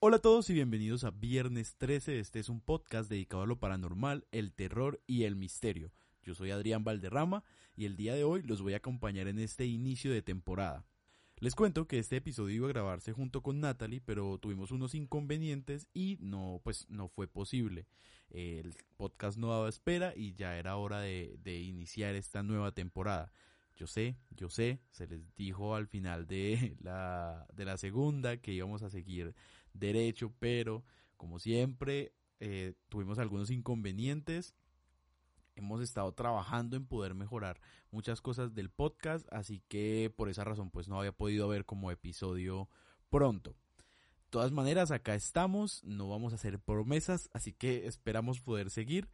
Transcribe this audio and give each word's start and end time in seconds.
Hola 0.00 0.16
a 0.16 0.20
todos 0.20 0.50
y 0.50 0.52
bienvenidos 0.52 1.04
a 1.04 1.12
Viernes 1.12 1.76
13. 1.76 2.18
Este 2.18 2.40
es 2.40 2.50
un 2.50 2.60
podcast 2.60 3.08
dedicado 3.08 3.44
a 3.44 3.46
lo 3.46 3.58
paranormal, 3.58 4.26
el 4.32 4.52
terror 4.52 5.00
y 5.06 5.22
el 5.22 5.34
misterio. 5.34 5.92
Yo 6.22 6.34
soy 6.34 6.50
Adrián 6.50 6.84
Valderrama 6.84 7.42
y 7.74 7.86
el 7.86 7.96
día 7.96 8.14
de 8.14 8.24
hoy 8.24 8.42
los 8.42 8.60
voy 8.60 8.74
a 8.74 8.78
acompañar 8.78 9.28
en 9.28 9.38
este 9.38 9.64
inicio 9.64 10.12
de 10.12 10.20
temporada. 10.20 10.84
Les 11.42 11.56
cuento 11.56 11.88
que 11.88 11.98
este 11.98 12.18
episodio 12.18 12.54
iba 12.54 12.66
a 12.68 12.72
grabarse 12.72 13.12
junto 13.12 13.42
con 13.42 13.58
Natalie, 13.58 14.00
pero 14.00 14.38
tuvimos 14.38 14.70
unos 14.70 14.94
inconvenientes 14.94 15.88
y 15.92 16.16
no, 16.20 16.60
pues 16.62 16.88
no 16.88 17.08
fue 17.08 17.26
posible. 17.26 17.88
El 18.30 18.76
podcast 18.96 19.36
no 19.38 19.48
daba 19.48 19.68
espera 19.68 20.12
y 20.14 20.34
ya 20.34 20.56
era 20.56 20.76
hora 20.76 21.00
de, 21.00 21.36
iniciar 21.44 22.14
esta 22.14 22.44
nueva 22.44 22.70
temporada. 22.70 23.32
Yo 23.74 23.88
sé, 23.88 24.14
yo 24.30 24.50
sé, 24.50 24.78
se 24.92 25.08
les 25.08 25.34
dijo 25.34 25.74
al 25.74 25.88
final 25.88 26.28
de 26.28 26.76
la, 26.80 27.44
de 27.52 27.64
la 27.64 27.76
segunda 27.76 28.36
que 28.36 28.52
íbamos 28.52 28.84
a 28.84 28.90
seguir 28.90 29.34
derecho, 29.72 30.32
pero 30.38 30.84
como 31.16 31.40
siempre 31.40 32.12
eh, 32.38 32.74
tuvimos 32.88 33.18
algunos 33.18 33.50
inconvenientes. 33.50 34.54
Hemos 35.54 35.82
estado 35.82 36.12
trabajando 36.12 36.76
en 36.76 36.86
poder 36.86 37.14
mejorar 37.14 37.60
muchas 37.90 38.20
cosas 38.20 38.54
del 38.54 38.70
podcast, 38.70 39.26
así 39.32 39.62
que 39.68 40.12
por 40.16 40.28
esa 40.28 40.44
razón 40.44 40.70
pues 40.70 40.88
no 40.88 40.98
había 40.98 41.12
podido 41.12 41.48
ver 41.48 41.64
como 41.64 41.90
episodio 41.90 42.68
pronto. 43.10 43.50
De 43.50 44.30
todas 44.30 44.52
maneras, 44.52 44.90
acá 44.90 45.14
estamos, 45.14 45.84
no 45.84 46.08
vamos 46.08 46.32
a 46.32 46.36
hacer 46.36 46.58
promesas, 46.58 47.28
así 47.34 47.52
que 47.52 47.86
esperamos 47.86 48.40
poder 48.40 48.70
seguir. 48.70 49.10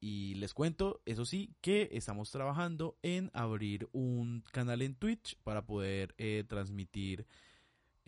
Y 0.00 0.34
les 0.36 0.54
cuento, 0.54 1.02
eso 1.06 1.24
sí, 1.24 1.54
que 1.60 1.90
estamos 1.92 2.30
trabajando 2.30 2.96
en 3.02 3.30
abrir 3.34 3.88
un 3.92 4.44
canal 4.52 4.80
en 4.82 4.94
Twitch 4.94 5.36
para 5.42 5.66
poder 5.66 6.14
eh, 6.18 6.44
transmitir 6.48 7.26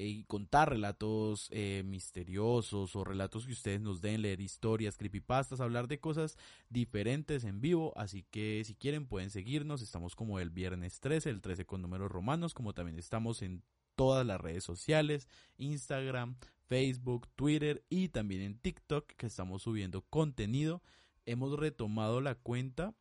y 0.02 0.24
contar 0.24 0.70
relatos 0.70 1.48
eh, 1.50 1.82
misteriosos 1.84 2.96
o 2.96 3.04
relatos 3.04 3.46
que 3.46 3.52
ustedes 3.52 3.80
nos 3.80 4.00
den, 4.00 4.22
leer 4.22 4.40
historias, 4.40 4.96
creepypastas, 4.96 5.60
hablar 5.60 5.88
de 5.88 6.00
cosas 6.00 6.38
diferentes 6.68 7.44
en 7.44 7.60
vivo. 7.60 7.92
Así 7.96 8.24
que 8.30 8.62
si 8.64 8.74
quieren 8.74 9.06
pueden 9.06 9.30
seguirnos. 9.30 9.82
Estamos 9.82 10.16
como 10.16 10.40
el 10.40 10.50
viernes 10.50 11.00
13, 11.00 11.30
el 11.30 11.40
13 11.40 11.66
con 11.66 11.82
números 11.82 12.10
romanos, 12.10 12.54
como 12.54 12.72
también 12.72 12.98
estamos 12.98 13.42
en 13.42 13.62
todas 13.94 14.24
las 14.24 14.40
redes 14.40 14.64
sociales, 14.64 15.28
Instagram, 15.58 16.36
Facebook, 16.66 17.28
Twitter 17.36 17.84
y 17.90 18.08
también 18.08 18.40
en 18.40 18.58
TikTok 18.58 19.06
que 19.06 19.26
estamos 19.26 19.62
subiendo 19.62 20.02
contenido. 20.02 20.82
Hemos 21.26 21.58
retomado 21.58 22.20
la 22.22 22.34
cuenta 22.36 22.94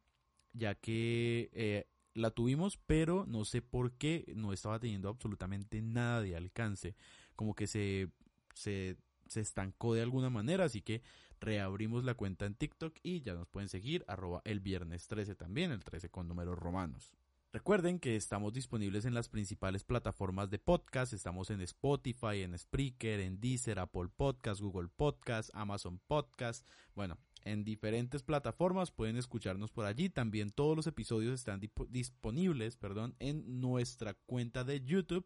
ya 0.52 0.75
que 0.75 1.50
eh, 1.53 1.88
la 2.20 2.31
tuvimos, 2.31 2.78
pero 2.78 3.25
no 3.28 3.45
sé 3.45 3.62
por 3.62 3.94
qué 3.94 4.31
no 4.36 4.53
estaba 4.53 4.80
teniendo 4.80 5.09
absolutamente 5.09 5.81
nada 5.81 6.22
de 6.22 6.36
alcance. 6.36 6.95
Como 7.36 7.56
que 7.56 7.67
se, 7.67 8.09
se, 8.53 8.97
se 9.28 9.41
estancó 9.41 9.94
de 9.94 10.02
alguna 10.02 10.29
manera, 10.29 10.66
así 10.66 10.81
que 10.81 11.02
reabrimos 11.40 12.03
la 12.03 12.13
cuenta 12.13 12.46
en 12.46 12.56
TikTok 12.56 12.97
y 13.02 13.22
ya 13.22 13.34
nos 13.34 13.47
pueden 13.47 13.69
seguir, 13.69 14.03
arroba 14.08 14.41
el 14.46 14.59
viernes 14.59 15.08
13 15.08 15.35
también, 15.35 15.72
el 15.72 15.84
13 15.84 16.09
con 16.09 16.28
números 16.28 16.59
romanos. 16.59 17.16
Recuerden 17.52 17.97
que 17.97 18.16
estamos 18.16 18.53
disponibles 18.53 19.06
en 19.06 19.16
las 19.16 19.28
principales 19.28 19.84
plataformas 19.84 20.52
de 20.52 20.59
podcast, 20.59 21.13
estamos 21.13 21.50
en 21.50 21.62
Spotify, 21.62 22.44
en 22.44 22.56
Spreaker, 22.56 23.22
en 23.22 23.40
Deezer, 23.40 23.79
Apple 23.79 24.09
Podcast, 24.16 24.62
Google 24.62 24.90
Podcast, 24.96 25.50
Amazon 25.53 26.00
Podcast, 26.06 26.68
bueno, 26.94 27.18
en 27.44 27.63
diferentes 27.63 28.23
plataformas, 28.23 28.91
pueden 28.91 29.17
escucharnos 29.17 29.72
por 29.72 29.85
allí. 29.85 30.09
También 30.09 30.51
todos 30.51 30.75
los 30.75 30.88
episodios 30.88 31.33
están 31.33 31.61
disponibles, 31.89 32.75
perdón, 32.75 33.16
en 33.19 33.61
nuestra 33.61 34.13
cuenta 34.13 34.63
de 34.63 34.81
YouTube, 34.81 35.25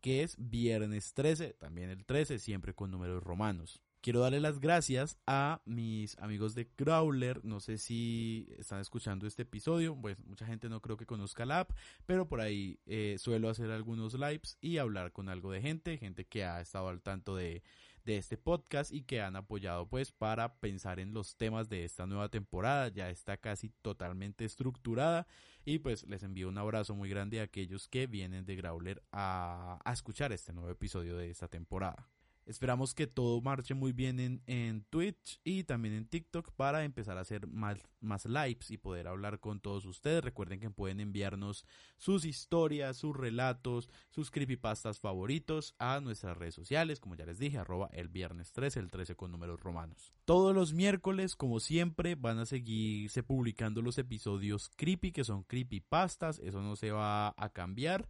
que 0.00 0.22
es 0.22 0.36
Viernes 0.38 1.14
13, 1.14 1.54
también 1.54 1.90
el 1.90 2.04
13, 2.04 2.38
siempre 2.38 2.74
con 2.74 2.90
números 2.90 3.22
romanos. 3.22 3.80
Quiero 4.02 4.18
darle 4.18 4.40
las 4.40 4.58
gracias 4.58 5.16
a 5.28 5.62
mis 5.64 6.18
amigos 6.18 6.56
de 6.56 6.66
Crawler. 6.66 7.44
No 7.44 7.60
sé 7.60 7.78
si 7.78 8.48
están 8.58 8.80
escuchando 8.80 9.28
este 9.28 9.42
episodio. 9.42 9.94
Pues 9.94 10.18
mucha 10.26 10.44
gente 10.44 10.68
no 10.68 10.80
creo 10.80 10.96
que 10.96 11.06
conozca 11.06 11.46
la 11.46 11.60
app, 11.60 11.70
pero 12.04 12.26
por 12.26 12.40
ahí 12.40 12.80
eh, 12.86 13.14
suelo 13.20 13.48
hacer 13.48 13.70
algunos 13.70 14.14
lives 14.14 14.58
y 14.60 14.78
hablar 14.78 15.12
con 15.12 15.28
algo 15.28 15.52
de 15.52 15.60
gente, 15.60 15.98
gente 15.98 16.24
que 16.24 16.44
ha 16.44 16.60
estado 16.60 16.88
al 16.88 17.00
tanto 17.00 17.36
de 17.36 17.62
de 18.04 18.16
este 18.16 18.36
podcast 18.36 18.92
y 18.92 19.02
que 19.02 19.20
han 19.20 19.36
apoyado 19.36 19.88
pues 19.88 20.12
para 20.12 20.56
pensar 20.60 21.00
en 21.00 21.12
los 21.14 21.36
temas 21.36 21.68
de 21.68 21.84
esta 21.84 22.06
nueva 22.06 22.28
temporada. 22.28 22.88
Ya 22.88 23.10
está 23.10 23.36
casi 23.36 23.70
totalmente 23.82 24.44
estructurada 24.44 25.26
y 25.64 25.78
pues 25.78 26.04
les 26.04 26.22
envío 26.22 26.48
un 26.48 26.58
abrazo 26.58 26.94
muy 26.94 27.08
grande 27.08 27.40
a 27.40 27.44
aquellos 27.44 27.88
que 27.88 28.06
vienen 28.06 28.44
de 28.44 28.56
Growler 28.56 29.02
a, 29.12 29.78
a 29.84 29.92
escuchar 29.92 30.32
este 30.32 30.52
nuevo 30.52 30.70
episodio 30.70 31.16
de 31.16 31.30
esta 31.30 31.48
temporada. 31.48 32.08
Esperamos 32.44 32.94
que 32.94 33.06
todo 33.06 33.40
marche 33.40 33.74
muy 33.74 33.92
bien 33.92 34.18
en, 34.18 34.42
en, 34.46 34.82
Twitch 34.84 35.40
y 35.44 35.64
también 35.64 35.94
en 35.94 36.06
TikTok 36.06 36.52
para 36.52 36.84
empezar 36.84 37.16
a 37.16 37.20
hacer 37.20 37.46
más, 37.46 37.78
más 38.00 38.26
lives 38.26 38.70
y 38.70 38.78
poder 38.78 39.06
hablar 39.06 39.38
con 39.38 39.60
todos 39.60 39.84
ustedes. 39.84 40.24
Recuerden 40.24 40.58
que 40.58 40.70
pueden 40.70 40.98
enviarnos 40.98 41.64
sus 41.98 42.24
historias, 42.24 42.96
sus 42.96 43.16
relatos, 43.16 43.88
sus 44.10 44.30
creepypastas 44.30 44.98
favoritos 44.98 45.74
a 45.78 46.00
nuestras 46.00 46.36
redes 46.36 46.54
sociales, 46.54 46.98
como 46.98 47.14
ya 47.14 47.26
les 47.26 47.38
dije, 47.38 47.58
arroba 47.58 47.88
el 47.92 48.08
viernes 48.08 48.52
13, 48.52 48.80
el 48.80 48.90
13 48.90 49.14
con 49.14 49.30
números 49.30 49.60
romanos. 49.60 50.12
Todos 50.24 50.54
los 50.54 50.72
miércoles, 50.72 51.36
como 51.36 51.60
siempre, 51.60 52.16
van 52.16 52.38
a 52.38 52.46
seguirse 52.46 53.22
publicando 53.22 53.82
los 53.82 53.98
episodios 53.98 54.70
creepy, 54.76 55.12
que 55.12 55.24
son 55.24 55.44
creepypastas, 55.44 56.40
eso 56.40 56.60
no 56.60 56.74
se 56.74 56.90
va 56.90 57.34
a 57.36 57.48
cambiar. 57.50 58.08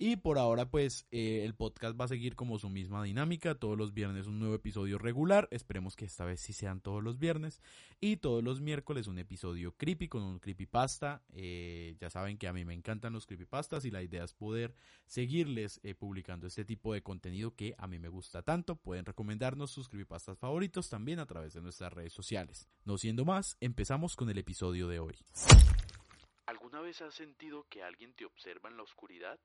Y 0.00 0.14
por 0.14 0.38
ahora 0.38 0.70
pues 0.70 1.08
eh, 1.10 1.42
el 1.44 1.56
podcast 1.56 2.00
va 2.00 2.04
a 2.04 2.08
seguir 2.08 2.36
como 2.36 2.60
su 2.60 2.70
misma 2.70 3.02
dinámica, 3.02 3.56
todos 3.56 3.76
los 3.76 3.92
viernes 3.92 4.28
un 4.28 4.38
nuevo 4.38 4.54
episodio 4.54 4.96
regular, 4.96 5.48
esperemos 5.50 5.96
que 5.96 6.04
esta 6.04 6.24
vez 6.24 6.40
sí 6.40 6.52
sean 6.52 6.80
todos 6.80 7.02
los 7.02 7.18
viernes 7.18 7.60
y 8.00 8.18
todos 8.18 8.44
los 8.44 8.60
miércoles 8.60 9.08
un 9.08 9.18
episodio 9.18 9.74
creepy 9.76 10.06
con 10.06 10.22
un 10.22 10.38
creepypasta, 10.38 11.24
eh, 11.32 11.96
ya 11.98 12.10
saben 12.10 12.38
que 12.38 12.46
a 12.46 12.52
mí 12.52 12.64
me 12.64 12.74
encantan 12.74 13.12
los 13.12 13.26
creepypastas 13.26 13.84
y 13.86 13.90
la 13.90 14.00
idea 14.00 14.22
es 14.22 14.34
poder 14.34 14.72
seguirles 15.04 15.80
eh, 15.82 15.96
publicando 15.96 16.46
este 16.46 16.64
tipo 16.64 16.94
de 16.94 17.02
contenido 17.02 17.56
que 17.56 17.74
a 17.76 17.88
mí 17.88 17.98
me 17.98 18.08
gusta 18.08 18.42
tanto, 18.42 18.76
pueden 18.76 19.04
recomendarnos 19.04 19.72
sus 19.72 19.88
creepypastas 19.88 20.38
favoritos 20.38 20.88
también 20.88 21.18
a 21.18 21.26
través 21.26 21.54
de 21.54 21.60
nuestras 21.60 21.92
redes 21.92 22.12
sociales. 22.12 22.68
No 22.84 22.98
siendo 22.98 23.24
más, 23.24 23.56
empezamos 23.58 24.14
con 24.14 24.30
el 24.30 24.38
episodio 24.38 24.86
de 24.86 25.00
hoy. 25.00 25.16
¿Alguna 26.46 26.80
vez 26.82 27.02
has 27.02 27.14
sentido 27.14 27.66
que 27.68 27.82
alguien 27.82 28.14
te 28.14 28.24
observa 28.24 28.68
en 28.70 28.76
la 28.76 28.84
oscuridad? 28.84 29.40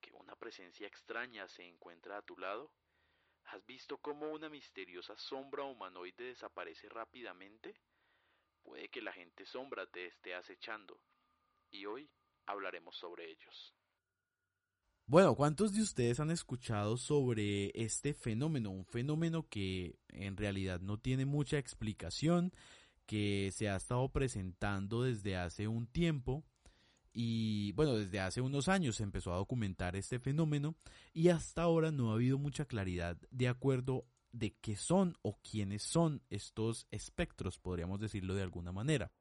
Que 0.00 0.12
una 0.12 0.36
presencia 0.36 0.86
extraña 0.86 1.46
se 1.48 1.64
encuentra 1.64 2.18
a 2.18 2.22
tu 2.22 2.36
lado? 2.36 2.72
¿Has 3.44 3.64
visto 3.66 3.98
cómo 3.98 4.30
una 4.30 4.48
misteriosa 4.48 5.16
sombra 5.16 5.64
humanoide 5.64 6.24
desaparece 6.24 6.88
rápidamente? 6.88 7.74
Puede 8.62 8.88
que 8.88 9.00
la 9.00 9.12
gente 9.12 9.46
sombra 9.46 9.86
te 9.86 10.06
esté 10.06 10.34
acechando, 10.34 11.00
y 11.70 11.86
hoy 11.86 12.10
hablaremos 12.46 12.96
sobre 12.96 13.30
ellos. 13.30 13.74
Bueno, 15.06 15.34
¿cuántos 15.34 15.72
de 15.72 15.82
ustedes 15.82 16.20
han 16.20 16.30
escuchado 16.30 16.96
sobre 16.96 17.72
este 17.74 18.14
fenómeno? 18.14 18.70
Un 18.70 18.84
fenómeno 18.84 19.48
que 19.48 19.98
en 20.08 20.36
realidad 20.36 20.80
no 20.80 20.98
tiene 20.98 21.24
mucha 21.24 21.58
explicación, 21.58 22.52
que 23.06 23.50
se 23.52 23.68
ha 23.68 23.74
estado 23.74 24.08
presentando 24.12 25.02
desde 25.02 25.36
hace 25.36 25.66
un 25.66 25.88
tiempo 25.88 26.44
y 27.12 27.72
bueno, 27.72 27.96
desde 27.96 28.20
hace 28.20 28.40
unos 28.40 28.68
años 28.68 28.96
se 28.96 29.02
empezó 29.02 29.32
a 29.32 29.36
documentar 29.36 29.96
este 29.96 30.18
fenómeno 30.18 30.76
y 31.12 31.28
hasta 31.28 31.62
ahora 31.62 31.90
no 31.90 32.10
ha 32.10 32.14
habido 32.14 32.38
mucha 32.38 32.64
claridad 32.64 33.16
de 33.30 33.48
acuerdo 33.48 34.06
de 34.32 34.54
qué 34.60 34.76
son 34.76 35.16
o 35.22 35.38
quiénes 35.42 35.82
son 35.82 36.22
estos 36.30 36.86
espectros, 36.90 37.58
podríamos 37.58 38.00
decirlo 38.00 38.34
de 38.34 38.42
alguna 38.42 38.72
manera. 38.72 39.12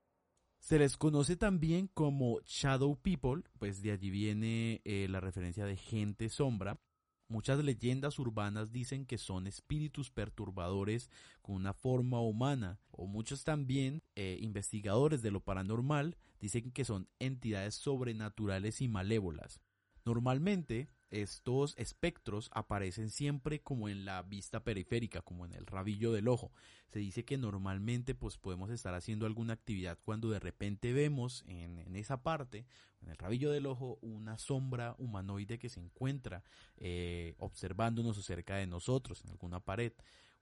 Se 0.59 0.77
les 0.77 0.97
conoce 0.97 1.35
también 1.35 1.87
como 1.87 2.41
Shadow 2.41 2.95
People, 3.01 3.43
pues 3.57 3.81
de 3.81 3.91
allí 3.91 4.09
viene 4.09 4.81
eh, 4.83 5.07
la 5.09 5.19
referencia 5.19 5.65
de 5.65 5.77
gente 5.77 6.29
sombra. 6.29 6.79
Muchas 7.29 7.63
leyendas 7.63 8.17
urbanas 8.17 8.71
dicen 8.71 9.05
que 9.05 9.19
son 9.19 9.45
espíritus 9.45 10.09
perturbadores 10.09 11.11
con 11.43 11.55
una 11.55 11.73
forma 11.73 12.19
humana, 12.19 12.79
o 12.89 13.05
muchos 13.05 13.43
también 13.43 14.01
eh, 14.15 14.39
investigadores 14.41 15.21
de 15.21 15.29
lo 15.29 15.39
paranormal 15.39 16.17
dicen 16.39 16.71
que 16.71 16.85
son 16.85 17.07
entidades 17.19 17.75
sobrenaturales 17.75 18.81
y 18.81 18.87
malévolas. 18.87 19.61
Normalmente, 20.05 20.89
estos 21.11 21.73
espectros 21.77 22.49
aparecen 22.53 23.09
siempre 23.09 23.61
como 23.61 23.89
en 23.89 24.05
la 24.05 24.21
vista 24.21 24.63
periférica, 24.63 25.21
como 25.21 25.45
en 25.45 25.53
el 25.53 25.65
rabillo 25.65 26.11
del 26.11 26.27
ojo. 26.27 26.51
Se 26.87 26.99
dice 26.99 27.25
que 27.25 27.37
normalmente 27.37 28.15
pues 28.15 28.37
podemos 28.37 28.69
estar 28.69 28.93
haciendo 28.93 29.25
alguna 29.25 29.53
actividad 29.53 29.97
cuando 30.03 30.29
de 30.29 30.39
repente 30.39 30.93
vemos 30.93 31.43
en, 31.47 31.95
esa 31.95 32.23
parte, 32.23 32.65
en 33.01 33.09
el 33.09 33.17
rabillo 33.17 33.51
del 33.51 33.65
ojo, 33.65 33.97
una 34.01 34.37
sombra 34.37 34.95
humanoide 34.97 35.59
que 35.59 35.69
se 35.69 35.79
encuentra 35.79 36.43
eh, 36.77 37.35
observándonos 37.37 38.23
cerca 38.23 38.55
de 38.55 38.67
nosotros, 38.67 39.23
en 39.23 39.31
alguna 39.31 39.59
pared. 39.59 39.93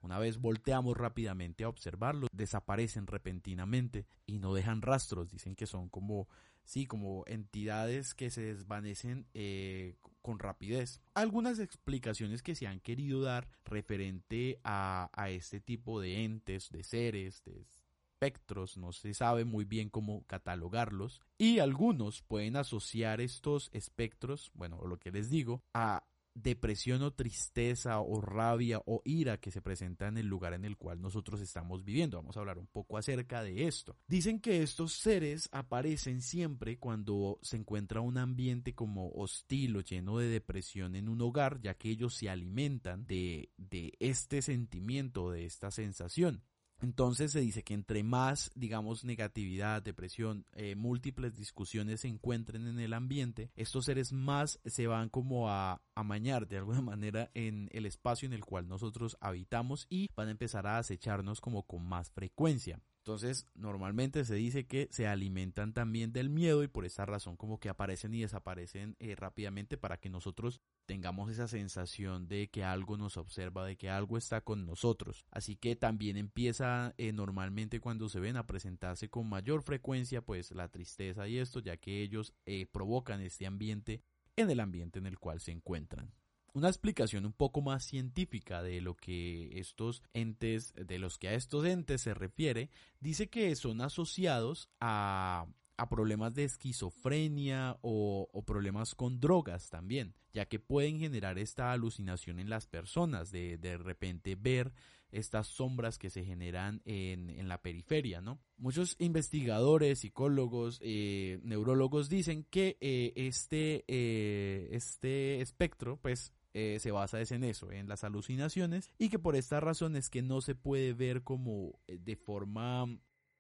Una 0.02 0.20
vez 0.20 0.38
volteamos 0.38 0.96
rápidamente 0.96 1.64
a 1.64 1.70
observarlos, 1.70 2.30
desaparecen 2.32 3.08
repentinamente 3.08 4.06
y 4.26 4.38
no 4.40 4.54
dejan 4.54 4.82
rastros. 4.82 5.32
Dicen 5.32 5.56
que 5.56 5.66
son 5.66 5.90
como 5.90 6.28
sí, 6.68 6.86
como 6.86 7.24
entidades 7.28 8.14
que 8.14 8.30
se 8.30 8.42
desvanecen 8.42 9.26
eh, 9.34 9.96
con 10.28 10.40
rapidez. 10.40 11.00
Algunas 11.14 11.58
explicaciones 11.58 12.44
que 12.44 12.54
se 12.54 12.68
han 12.68 12.82
querido 12.82 13.22
dar 13.22 13.48
referente 13.64 14.60
a, 14.66 15.10
a 15.14 15.30
este 15.30 15.62
tipo 15.62 16.02
de 16.02 16.26
entes, 16.26 16.70
de 16.70 16.84
seres, 16.84 17.46
de 17.46 17.62
espectros, 17.62 18.76
no 18.76 18.92
se 18.92 19.14
sabe 19.14 19.46
muy 19.46 19.64
bien 19.64 19.90
cómo 19.90 20.26
catalogarlos, 20.28 21.22
y 21.38 21.60
algunos 21.60 22.24
pueden 22.24 22.58
asociar 22.58 23.22
estos 23.22 23.70
espectros, 23.72 24.52
bueno, 24.54 24.82
lo 24.86 25.00
que 25.00 25.12
les 25.12 25.30
digo, 25.30 25.64
a 25.74 26.04
depresión 26.42 27.02
o 27.02 27.12
tristeza 27.12 28.00
o 28.00 28.22
rabia 28.22 28.82
o 28.86 29.02
ira 29.06 29.40
que 29.40 29.52
se 29.52 29.62
presenta 29.62 30.08
en 30.08 30.18
el 30.18 30.28
lugar 30.28 30.54
en 30.54 30.66
el 30.66 30.78
cual 30.78 31.02
nosotros 31.02 31.42
estamos 31.42 31.84
viviendo. 31.84 32.18
Vamos 32.18 32.38
a 32.38 32.40
hablar 32.40 32.58
un 32.58 32.68
poco 32.68 32.98
acerca 32.98 33.44
de 33.44 33.68
esto. 33.68 33.96
Dicen 34.08 34.40
que 34.40 34.62
estos 34.62 34.94
seres 34.94 35.50
aparecen 35.52 36.22
siempre 36.22 36.78
cuando 36.78 37.40
se 37.42 37.58
encuentra 37.58 38.02
un 38.02 38.18
ambiente 38.18 38.76
como 38.76 39.10
hostil 39.12 39.76
o 39.78 39.82
lleno 39.82 40.20
de 40.20 40.28
depresión 40.28 40.96
en 40.96 41.10
un 41.10 41.22
hogar, 41.22 41.60
ya 41.62 41.74
que 41.74 41.90
ellos 41.90 42.14
se 42.14 42.30
alimentan 42.30 43.06
de, 43.08 43.52
de 43.58 43.94
este 44.00 44.42
sentimiento, 44.42 45.32
de 45.32 45.46
esta 45.46 45.72
sensación. 45.72 46.44
Entonces 46.82 47.32
se 47.32 47.40
dice 47.40 47.64
que 47.64 47.74
entre 47.74 48.04
más, 48.04 48.52
digamos, 48.56 49.04
negatividad, 49.04 49.82
depresión, 49.82 50.46
eh, 50.54 50.76
múltiples 50.76 51.36
discusiones 51.36 52.02
se 52.02 52.08
encuentren 52.08 52.68
en 52.68 52.80
el 52.80 52.94
ambiente, 52.94 53.52
estos 53.56 53.86
seres 53.86 54.14
más 54.14 54.60
se 54.66 54.86
van 54.88 55.10
como 55.10 55.50
a 55.50 55.82
amañar 55.96 56.48
de 56.48 56.58
alguna 56.58 56.82
manera 56.82 57.32
en 57.34 57.70
el 57.72 57.86
espacio 57.86 58.28
en 58.28 58.34
el 58.34 58.46
cual 58.46 58.68
nosotros 58.68 59.18
habitamos 59.20 59.88
y 59.90 60.10
van 60.16 60.28
a 60.28 60.32
empezar 60.32 60.68
a 60.68 60.78
acecharnos 60.78 61.42
como 61.42 61.64
con 61.64 61.84
más 61.84 62.12
frecuencia. 62.12 62.80
Entonces, 63.08 63.48
normalmente 63.56 64.26
se 64.26 64.36
dice 64.36 64.68
que 64.68 64.90
se 64.92 65.08
alimentan 65.08 65.72
también 65.72 66.12
del 66.12 66.30
miedo 66.30 66.62
y 66.62 66.68
por 66.68 66.84
esa 66.84 67.06
razón 67.06 67.38
como 67.38 67.58
que 67.58 67.70
aparecen 67.70 68.14
y 68.14 68.20
desaparecen 68.20 68.98
eh, 69.00 69.16
rápidamente 69.16 69.78
para 69.78 69.96
que 69.96 70.10
nosotros 70.10 70.60
tengamos 70.86 71.32
esa 71.32 71.48
sensación 71.48 72.28
de 72.28 72.50
que 72.50 72.66
algo 72.66 72.98
nos 72.98 73.16
observa, 73.16 73.64
de 73.66 73.78
que 73.78 73.90
algo 73.90 74.18
está 74.18 74.42
con 74.42 74.66
nosotros. 74.66 75.26
Así 75.32 75.56
que 75.56 75.78
también 75.78 76.18
empieza 76.18 76.94
eh, 76.98 77.14
normalmente 77.14 77.80
cuando 77.80 78.10
se 78.10 78.20
ven 78.20 78.36
a 78.36 78.46
presentarse 78.46 79.08
con 79.08 79.30
mayor 79.30 79.64
frecuencia 79.64 80.22
pues 80.22 80.52
la 80.52 80.68
tristeza 80.68 81.30
y 81.30 81.38
esto, 81.38 81.62
ya 81.62 81.78
que 81.78 82.02
ellos 82.02 82.34
eh, 82.46 82.66
provocan 82.66 83.22
este 83.22 83.48
ambiente 83.48 84.02
en 84.36 84.50
el 84.50 84.60
ambiente 84.60 85.00
en 85.00 85.06
el 85.06 85.18
cual 85.18 85.40
se 85.40 85.54
encuentran 85.54 86.12
una 86.58 86.70
explicación 86.70 87.26
un 87.28 87.34
poco 87.34 87.62
más 87.62 87.84
científica 87.84 88.64
de 88.64 88.82
lo 88.82 88.96
que 88.96 89.60
estos 89.60 90.02
entes, 90.14 90.74
de 90.74 90.98
los 90.98 91.20
que 91.20 91.28
a 91.28 91.34
estos 91.36 91.66
entes 91.66 92.02
se 92.02 92.16
refiere, 92.16 92.72
dice 93.00 93.30
que 93.30 93.56
son 93.56 93.80
asociados 93.82 94.68
a, 94.80 95.46
problemas 95.92 96.34
de 96.34 96.46
esquizofrenia 96.46 97.78
o, 97.82 98.28
o, 98.34 98.42
problemas 98.44 98.96
con 98.96 99.20
drogas 99.20 99.70
también, 99.70 100.16
ya 100.34 100.48
que 100.48 100.58
pueden 100.58 101.00
generar 101.00 101.38
esta 101.38 101.72
alucinación 101.72 102.40
en 102.40 102.50
las 102.50 102.66
personas 102.66 103.32
de 103.32 103.60
de 103.60 103.78
repente 103.78 104.36
ver 104.36 104.74
estas 105.12 105.48
sombras 105.48 105.98
que 105.98 106.10
se 106.10 106.24
generan 106.24 106.82
en, 106.86 107.30
en 107.30 107.48
la 107.48 107.62
periferia, 107.62 108.22
¿no? 108.22 108.40
Muchos 108.58 108.96
investigadores, 109.00 110.00
psicólogos, 110.00 110.80
eh, 110.82 111.40
neurólogos 111.44 112.10
dicen 112.10 112.46
que 112.50 112.78
eh, 112.82 113.14
este, 113.16 113.86
eh, 113.88 114.68
este 114.72 115.42
espectro, 115.42 115.98
pues 115.98 116.34
eh, 116.54 116.78
se 116.80 116.92
basa 116.92 117.22
en 117.22 117.44
eso, 117.44 117.72
en 117.72 117.88
las 117.88 118.04
alucinaciones, 118.04 118.92
y 118.98 119.10
que 119.10 119.20
por 119.20 119.36
esta 119.36 119.60
razón 119.60 119.96
es 119.96 120.10
que 120.10 120.22
no 120.22 120.42
se 120.42 120.56
puede 120.56 120.94
ver 120.94 121.24
como 121.24 121.80
eh, 121.88 121.98
de 122.00 122.16
forma 122.16 122.86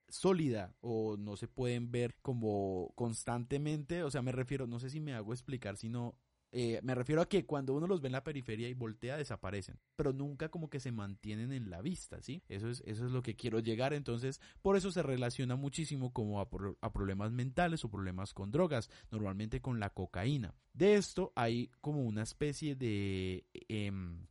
sólida 0.09 0.75
o 0.79 1.17
no 1.17 1.35
se 1.35 1.47
pueden 1.47 1.91
ver 1.91 2.15
como 2.21 2.93
constantemente, 2.95 4.03
o 4.03 4.11
sea, 4.11 4.21
me 4.21 4.31
refiero, 4.31 4.67
no 4.67 4.79
sé 4.79 4.89
si 4.89 4.99
me 4.99 5.13
hago 5.13 5.33
explicar, 5.33 5.77
sino 5.77 6.17
eh, 6.59 6.79
me 6.81 6.95
refiero 6.95 7.21
a 7.21 7.29
que 7.29 7.45
cuando 7.45 7.75
uno 7.75 7.85
los 7.85 8.01
ve 8.01 8.07
en 8.07 8.13
la 8.13 8.23
periferia 8.23 8.67
y 8.67 8.73
voltea 8.73 9.15
desaparecen, 9.15 9.77
pero 9.95 10.11
nunca 10.11 10.49
como 10.49 10.71
que 10.71 10.79
se 10.79 10.91
mantienen 10.91 11.51
en 11.51 11.69
la 11.69 11.83
vista, 11.83 12.19
¿sí? 12.23 12.41
Eso 12.49 12.67
es, 12.67 12.81
eso 12.87 13.05
es 13.05 13.11
lo 13.11 13.21
que 13.21 13.35
quiero 13.35 13.59
llegar, 13.59 13.93
entonces 13.93 14.41
por 14.63 14.75
eso 14.75 14.89
se 14.89 15.03
relaciona 15.03 15.55
muchísimo 15.55 16.11
como 16.11 16.41
a, 16.41 16.49
problemas 16.91 17.31
mentales 17.31 17.85
o 17.85 17.91
problemas 17.91 18.33
con 18.33 18.49
drogas, 18.49 18.89
normalmente 19.11 19.61
con 19.61 19.79
la 19.79 19.91
cocaína. 19.91 20.55
De 20.73 20.95
esto 20.95 21.31
hay 21.35 21.69
como 21.79 22.01
una 22.01 22.23
especie 22.23 22.75
de 22.75 23.45
em, 23.67 24.25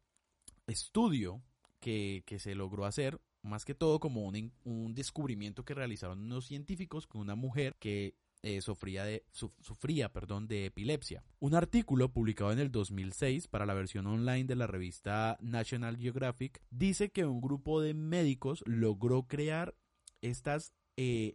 estudio 0.67 1.44
que, 1.78 2.25
que 2.26 2.40
se 2.40 2.56
logró 2.56 2.87
hacer 2.87 3.20
más 3.43 3.64
que 3.64 3.76
todo 3.76 4.00
como 4.00 4.26
un, 4.26 4.52
un, 4.64 4.94
descubrimiento 4.96 5.64
que 5.64 5.75
realizaron 5.75 6.23
unos 6.23 6.46
científicos 6.46 7.06
con 7.06 7.20
una 7.20 7.37
mujer 7.37 7.76
que 7.78 8.17
eh, 8.46 8.60
sufría, 8.60 9.04
de, 9.04 9.25
sufría 9.32 10.12
perdón, 10.12 10.46
de 10.46 10.66
epilepsia. 10.66 11.25
Un 11.40 11.56
artículo 11.56 12.12
publicado 12.12 12.52
en 12.52 12.60
el 12.60 12.70
2006 12.70 13.48
para 13.48 13.66
la 13.66 13.75
versión 13.75 14.06
online 14.06 14.44
de 14.44 14.54
la 14.54 14.69
revista 14.69 15.37
National 15.40 15.96
Geographic 15.96 16.62
dice 16.70 17.10
que 17.10 17.26
un 17.26 17.40
grupo 17.40 17.81
de 17.81 17.94
médicos 17.94 18.62
logró 18.64 19.25
crear 19.25 19.75
estas 20.22 20.72
eh, 20.96 21.34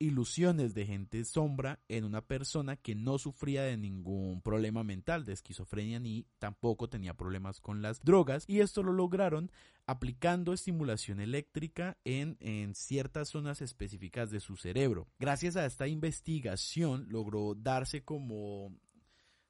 ilusiones 0.00 0.74
de 0.74 0.86
gente 0.86 1.24
sombra 1.24 1.78
en 1.88 2.04
una 2.04 2.22
persona 2.26 2.76
que 2.76 2.94
no 2.94 3.18
sufría 3.18 3.62
de 3.62 3.76
ningún 3.76 4.40
problema 4.40 4.82
mental, 4.82 5.24
de 5.24 5.34
esquizofrenia 5.34 6.00
ni 6.00 6.26
tampoco 6.38 6.88
tenía 6.88 7.14
problemas 7.14 7.60
con 7.60 7.82
las 7.82 8.02
drogas 8.02 8.44
y 8.48 8.60
esto 8.60 8.82
lo 8.82 8.92
lograron 8.92 9.52
aplicando 9.86 10.52
estimulación 10.52 11.20
eléctrica 11.20 11.98
en, 12.04 12.36
en 12.40 12.74
ciertas 12.74 13.28
zonas 13.28 13.60
específicas 13.60 14.30
de 14.30 14.40
su 14.40 14.56
cerebro. 14.56 15.06
Gracias 15.18 15.56
a 15.56 15.66
esta 15.66 15.86
investigación 15.86 17.06
logró 17.10 17.54
darse 17.54 18.02
como 18.02 18.72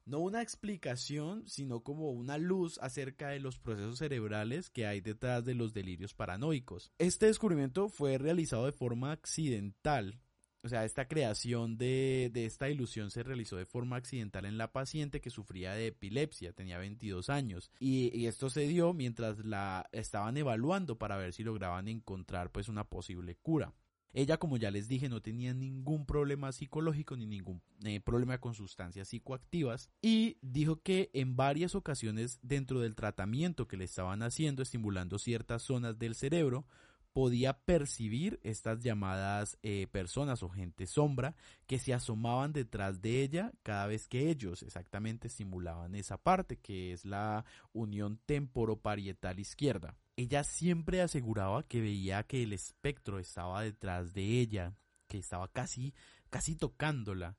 no 0.05 0.19
una 0.19 0.41
explicación, 0.41 1.47
sino 1.47 1.81
como 1.81 2.11
una 2.11 2.37
luz 2.37 2.77
acerca 2.79 3.29
de 3.29 3.39
los 3.39 3.57
procesos 3.59 3.99
cerebrales 3.99 4.69
que 4.69 4.85
hay 4.85 4.99
detrás 4.99 5.45
de 5.45 5.55
los 5.55 5.73
delirios 5.73 6.13
paranoicos. 6.13 6.91
Este 6.97 7.27
descubrimiento 7.27 7.87
fue 7.87 8.17
realizado 8.17 8.65
de 8.65 8.73
forma 8.73 9.11
accidental 9.11 10.19
o 10.63 10.69
sea, 10.69 10.85
esta 10.85 11.07
creación 11.07 11.77
de, 11.77 12.29
de, 12.33 12.45
esta 12.45 12.69
ilusión 12.69 13.11
se 13.11 13.23
realizó 13.23 13.57
de 13.57 13.65
forma 13.65 13.95
accidental 13.95 14.45
en 14.45 14.57
la 14.57 14.71
paciente 14.71 15.21
que 15.21 15.29
sufría 15.29 15.73
de 15.73 15.87
epilepsia, 15.87 16.53
tenía 16.53 16.77
22 16.77 17.29
años, 17.29 17.71
y, 17.79 18.11
y, 18.17 18.27
esto 18.27 18.49
se 18.49 18.67
dio 18.67 18.93
mientras 18.93 19.45
la 19.45 19.89
estaban 19.91 20.37
evaluando 20.37 20.97
para 20.97 21.17
ver 21.17 21.33
si 21.33 21.43
lograban 21.43 21.87
encontrar 21.87 22.51
pues 22.51 22.69
una 22.69 22.83
posible 22.83 23.35
cura. 23.35 23.73
Ella, 24.13 24.37
como 24.37 24.57
ya 24.57 24.71
les 24.71 24.87
dije, 24.87 25.07
no 25.07 25.21
tenía 25.21 25.53
ningún 25.53 26.05
problema 26.05 26.51
psicológico 26.51 27.15
ni 27.15 27.25
ningún 27.25 27.61
eh, 27.85 28.01
problema 28.01 28.39
con 28.39 28.53
sustancias 28.53 29.07
psicoactivas 29.07 29.89
y 30.01 30.37
dijo 30.41 30.81
que 30.81 31.09
en 31.13 31.37
varias 31.37 31.75
ocasiones 31.75 32.39
dentro 32.41 32.81
del 32.81 32.95
tratamiento 32.95 33.67
que 33.67 33.77
le 33.77 33.85
estaban 33.85 34.21
haciendo, 34.21 34.63
estimulando 34.63 35.17
ciertas 35.17 35.61
zonas 35.61 35.97
del 35.97 36.15
cerebro, 36.15 36.65
podía 37.13 37.59
percibir 37.59 38.39
estas 38.43 38.81
llamadas 38.81 39.57
eh, 39.63 39.87
personas 39.91 40.43
o 40.43 40.49
gente 40.49 40.87
sombra 40.87 41.35
que 41.67 41.79
se 41.79 41.93
asomaban 41.93 42.53
detrás 42.53 43.01
de 43.01 43.21
ella 43.21 43.51
cada 43.63 43.87
vez 43.87 44.07
que 44.07 44.29
ellos 44.29 44.63
exactamente 44.63 45.27
estimulaban 45.27 45.95
esa 45.95 46.17
parte 46.17 46.57
que 46.57 46.93
es 46.93 47.05
la 47.05 47.45
unión 47.73 48.19
temporoparietal 48.25 49.39
izquierda. 49.39 49.95
Ella 50.15 50.43
siempre 50.43 51.01
aseguraba 51.01 51.63
que 51.63 51.81
veía 51.81 52.23
que 52.23 52.43
el 52.43 52.53
espectro 52.53 53.19
estaba 53.19 53.61
detrás 53.61 54.13
de 54.13 54.39
ella, 54.39 54.73
que 55.07 55.17
estaba 55.17 55.47
casi, 55.47 55.93
casi 56.29 56.55
tocándola, 56.55 57.35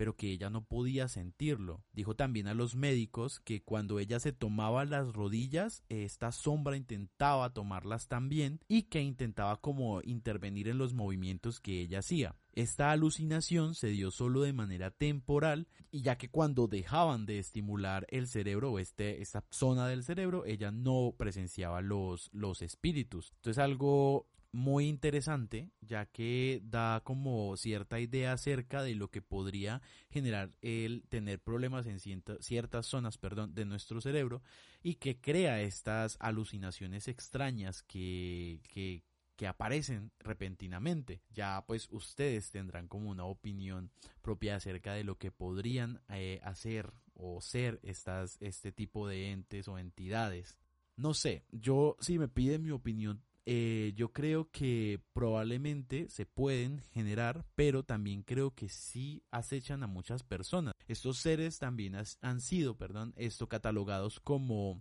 pero 0.00 0.16
que 0.16 0.30
ella 0.30 0.48
no 0.48 0.64
podía 0.64 1.08
sentirlo. 1.08 1.84
Dijo 1.92 2.16
también 2.16 2.46
a 2.46 2.54
los 2.54 2.74
médicos 2.74 3.38
que 3.40 3.62
cuando 3.62 3.98
ella 3.98 4.18
se 4.18 4.32
tomaba 4.32 4.86
las 4.86 5.12
rodillas, 5.12 5.84
esta 5.90 6.32
sombra 6.32 6.78
intentaba 6.78 7.52
tomarlas 7.52 8.08
también 8.08 8.60
y 8.66 8.84
que 8.84 9.02
intentaba 9.02 9.60
como 9.60 10.00
intervenir 10.00 10.68
en 10.68 10.78
los 10.78 10.94
movimientos 10.94 11.60
que 11.60 11.82
ella 11.82 11.98
hacía. 11.98 12.34
Esta 12.54 12.92
alucinación 12.92 13.74
se 13.74 13.88
dio 13.88 14.10
solo 14.10 14.40
de 14.40 14.54
manera 14.54 14.90
temporal 14.90 15.68
y 15.90 16.00
ya 16.00 16.16
que 16.16 16.30
cuando 16.30 16.66
dejaban 16.66 17.26
de 17.26 17.38
estimular 17.38 18.06
el 18.08 18.26
cerebro 18.26 18.72
o 18.72 18.78
este, 18.78 19.20
esta 19.20 19.44
zona 19.50 19.86
del 19.86 20.02
cerebro, 20.02 20.46
ella 20.46 20.70
no 20.70 21.14
presenciaba 21.18 21.82
los, 21.82 22.30
los 22.32 22.62
espíritus. 22.62 23.32
Esto 23.34 23.50
es 23.50 23.58
algo 23.58 24.26
muy 24.52 24.88
interesante 24.88 25.70
ya 25.80 26.06
que 26.06 26.60
da 26.64 27.02
como 27.04 27.56
cierta 27.56 28.00
idea 28.00 28.32
acerca 28.32 28.82
de 28.82 28.94
lo 28.94 29.10
que 29.10 29.22
podría 29.22 29.80
generar 30.10 30.52
el 30.60 31.04
tener 31.08 31.40
problemas 31.40 31.86
en 31.86 32.00
ciertas 32.00 32.86
zonas 32.86 33.18
perdón, 33.18 33.54
de 33.54 33.64
nuestro 33.64 34.00
cerebro 34.00 34.42
y 34.82 34.96
que 34.96 35.20
crea 35.20 35.60
estas 35.62 36.16
alucinaciones 36.20 37.06
extrañas 37.06 37.82
que, 37.82 38.60
que, 38.68 39.04
que 39.36 39.46
aparecen 39.46 40.10
repentinamente. 40.18 41.22
Ya 41.30 41.64
pues 41.66 41.88
ustedes 41.90 42.50
tendrán 42.50 42.88
como 42.88 43.10
una 43.10 43.24
opinión 43.24 43.90
propia 44.20 44.56
acerca 44.56 44.94
de 44.94 45.04
lo 45.04 45.16
que 45.16 45.30
podrían 45.30 46.00
eh, 46.08 46.40
hacer 46.42 46.92
o 47.14 47.40
ser 47.40 47.78
estas, 47.82 48.38
este 48.40 48.72
tipo 48.72 49.06
de 49.06 49.30
entes 49.30 49.68
o 49.68 49.78
entidades. 49.78 50.58
No 50.96 51.14
sé, 51.14 51.44
yo 51.50 51.96
si 52.00 52.18
me 52.18 52.28
piden 52.28 52.62
mi 52.62 52.70
opinión, 52.70 53.22
eh, 53.52 53.94
yo 53.96 54.12
creo 54.12 54.48
que 54.52 55.00
probablemente 55.12 56.08
se 56.08 56.24
pueden 56.24 56.78
generar, 56.92 57.44
pero 57.56 57.82
también 57.82 58.22
creo 58.22 58.54
que 58.54 58.68
sí 58.68 59.24
acechan 59.32 59.82
a 59.82 59.88
muchas 59.88 60.22
personas. 60.22 60.72
Estos 60.86 61.18
seres 61.18 61.58
también 61.58 61.96
han 62.20 62.40
sido, 62.40 62.76
perdón, 62.76 63.12
esto 63.16 63.48
catalogados 63.48 64.20
como 64.20 64.80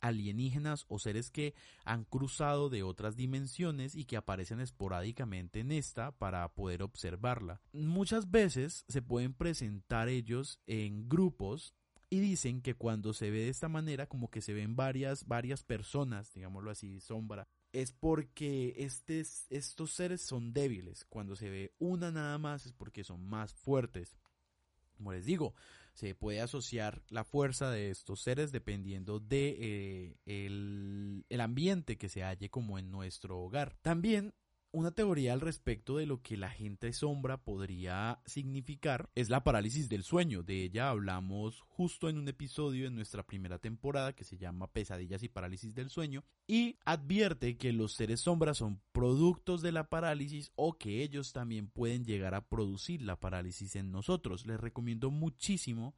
alienígenas 0.00 0.84
o 0.88 0.98
seres 0.98 1.30
que 1.30 1.54
han 1.84 2.02
cruzado 2.02 2.70
de 2.70 2.82
otras 2.82 3.14
dimensiones 3.14 3.94
y 3.94 4.04
que 4.04 4.16
aparecen 4.16 4.58
esporádicamente 4.58 5.60
en 5.60 5.70
esta 5.70 6.10
para 6.10 6.48
poder 6.48 6.82
observarla. 6.82 7.60
Muchas 7.72 8.32
veces 8.32 8.84
se 8.88 9.00
pueden 9.00 9.32
presentar 9.32 10.08
ellos 10.08 10.58
en 10.66 11.08
grupos 11.08 11.72
y 12.10 12.18
dicen 12.18 12.62
que 12.62 12.74
cuando 12.74 13.12
se 13.12 13.30
ve 13.30 13.42
de 13.42 13.50
esta 13.50 13.68
manera 13.68 14.08
como 14.08 14.28
que 14.28 14.40
se 14.40 14.54
ven 14.54 14.74
varias 14.74 15.26
varias 15.28 15.62
personas, 15.62 16.32
digámoslo 16.32 16.70
así, 16.70 16.98
sombra, 17.00 17.46
es 17.72 17.92
porque 17.92 18.74
estos 18.78 19.92
seres 19.92 20.22
son 20.22 20.52
débiles. 20.52 21.04
Cuando 21.04 21.36
se 21.36 21.50
ve 21.50 21.74
una 21.78 22.10
nada 22.10 22.38
más 22.38 22.66
es 22.66 22.72
porque 22.72 23.04
son 23.04 23.24
más 23.24 23.54
fuertes. 23.54 24.16
Como 24.96 25.12
les 25.12 25.24
digo, 25.24 25.54
se 25.94 26.14
puede 26.14 26.40
asociar 26.40 27.02
la 27.08 27.24
fuerza 27.24 27.70
de 27.70 27.90
estos 27.90 28.20
seres 28.20 28.52
dependiendo 28.52 29.20
de 29.20 29.56
eh, 29.60 30.16
el, 30.26 31.24
el 31.28 31.40
ambiente 31.40 31.98
que 31.98 32.08
se 32.08 32.22
halle 32.22 32.50
como 32.50 32.78
en 32.78 32.90
nuestro 32.90 33.38
hogar. 33.40 33.76
También 33.82 34.34
una 34.70 34.90
teoría 34.90 35.32
al 35.32 35.40
respecto 35.40 35.96
de 35.96 36.06
lo 36.06 36.20
que 36.20 36.36
la 36.36 36.50
gente 36.50 36.92
sombra 36.92 37.38
podría 37.38 38.20
significar 38.26 39.08
es 39.14 39.30
la 39.30 39.42
parálisis 39.42 39.88
del 39.88 40.02
sueño. 40.02 40.42
De 40.42 40.62
ella 40.62 40.90
hablamos 40.90 41.60
justo 41.62 42.08
en 42.08 42.18
un 42.18 42.28
episodio 42.28 42.86
en 42.86 42.94
nuestra 42.94 43.22
primera 43.22 43.58
temporada 43.58 44.12
que 44.12 44.24
se 44.24 44.36
llama 44.36 44.70
Pesadillas 44.70 45.22
y 45.22 45.28
parálisis 45.28 45.74
del 45.74 45.88
sueño 45.88 46.22
y 46.46 46.76
advierte 46.84 47.56
que 47.56 47.72
los 47.72 47.94
seres 47.94 48.20
sombras 48.20 48.58
son 48.58 48.80
productos 48.92 49.62
de 49.62 49.72
la 49.72 49.88
parálisis 49.88 50.52
o 50.54 50.76
que 50.76 51.02
ellos 51.02 51.32
también 51.32 51.68
pueden 51.68 52.04
llegar 52.04 52.34
a 52.34 52.46
producir 52.46 53.00
la 53.02 53.18
parálisis 53.18 53.74
en 53.76 53.90
nosotros. 53.90 54.46
Les 54.46 54.60
recomiendo 54.60 55.10
muchísimo 55.10 55.94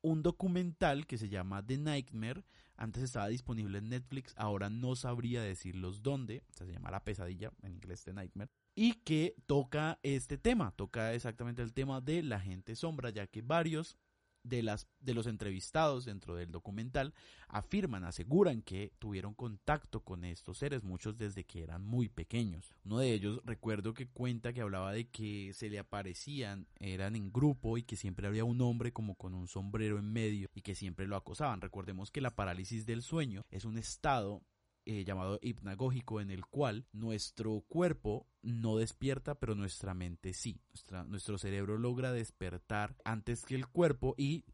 un 0.00 0.22
documental 0.22 1.06
que 1.06 1.18
se 1.18 1.28
llama 1.28 1.64
The 1.64 1.78
Nightmare 1.78 2.44
antes 2.76 3.02
estaba 3.02 3.28
disponible 3.28 3.78
en 3.78 3.88
Netflix, 3.88 4.34
ahora 4.36 4.70
no 4.70 4.96
sabría 4.96 5.42
decirlos 5.42 6.02
dónde, 6.02 6.42
se 6.50 6.66
llama 6.66 6.90
La 6.90 7.04
Pesadilla, 7.04 7.52
en 7.62 7.72
inglés 7.72 8.04
The 8.04 8.12
Nightmare, 8.12 8.50
y 8.74 8.94
que 8.94 9.34
toca 9.46 9.98
este 10.02 10.38
tema, 10.38 10.72
toca 10.72 11.14
exactamente 11.14 11.62
el 11.62 11.72
tema 11.72 12.00
de 12.00 12.22
la 12.22 12.40
gente 12.40 12.74
sombra, 12.76 13.10
ya 13.10 13.26
que 13.26 13.42
varios 13.42 13.96
de, 14.44 14.62
las, 14.62 14.86
de 15.00 15.14
los 15.14 15.26
entrevistados 15.26 16.04
dentro 16.04 16.36
del 16.36 16.52
documental 16.52 17.12
afirman, 17.48 18.04
aseguran 18.04 18.62
que 18.62 18.92
tuvieron 18.98 19.34
contacto 19.34 20.00
con 20.00 20.24
estos 20.24 20.58
seres, 20.58 20.84
muchos 20.84 21.16
desde 21.16 21.44
que 21.44 21.62
eran 21.62 21.84
muy 21.84 22.08
pequeños. 22.08 22.72
Uno 22.84 22.98
de 22.98 23.12
ellos 23.12 23.40
recuerdo 23.44 23.94
que 23.94 24.06
cuenta 24.06 24.52
que 24.52 24.60
hablaba 24.60 24.92
de 24.92 25.08
que 25.08 25.52
se 25.54 25.70
le 25.70 25.78
aparecían, 25.78 26.66
eran 26.78 27.16
en 27.16 27.32
grupo 27.32 27.78
y 27.78 27.82
que 27.82 27.96
siempre 27.96 28.26
había 28.26 28.44
un 28.44 28.60
hombre 28.60 28.92
como 28.92 29.16
con 29.16 29.34
un 29.34 29.48
sombrero 29.48 29.98
en 29.98 30.12
medio 30.12 30.48
y 30.54 30.62
que 30.62 30.74
siempre 30.74 31.06
lo 31.06 31.16
acosaban. 31.16 31.60
Recordemos 31.60 32.10
que 32.10 32.20
la 32.20 32.34
parálisis 32.34 32.86
del 32.86 33.02
sueño 33.02 33.44
es 33.50 33.64
un 33.64 33.78
estado 33.78 34.42
eh, 34.86 35.04
llamado 35.04 35.38
hipnagógico 35.42 36.20
en 36.20 36.30
el 36.30 36.44
cual 36.46 36.86
nuestro 36.92 37.64
cuerpo 37.68 38.26
no 38.42 38.76
despierta, 38.76 39.34
pero 39.34 39.54
nuestra 39.54 39.94
mente 39.94 40.32
sí. 40.34 40.60
nuestro 41.06 41.38
cerebro 41.38 41.78
logra 41.78 42.12
despertar 42.12 42.96
antes 43.04 43.44
que 43.44 43.54
el 43.54 43.66
cuerpo 43.66 44.14
y 44.18 44.44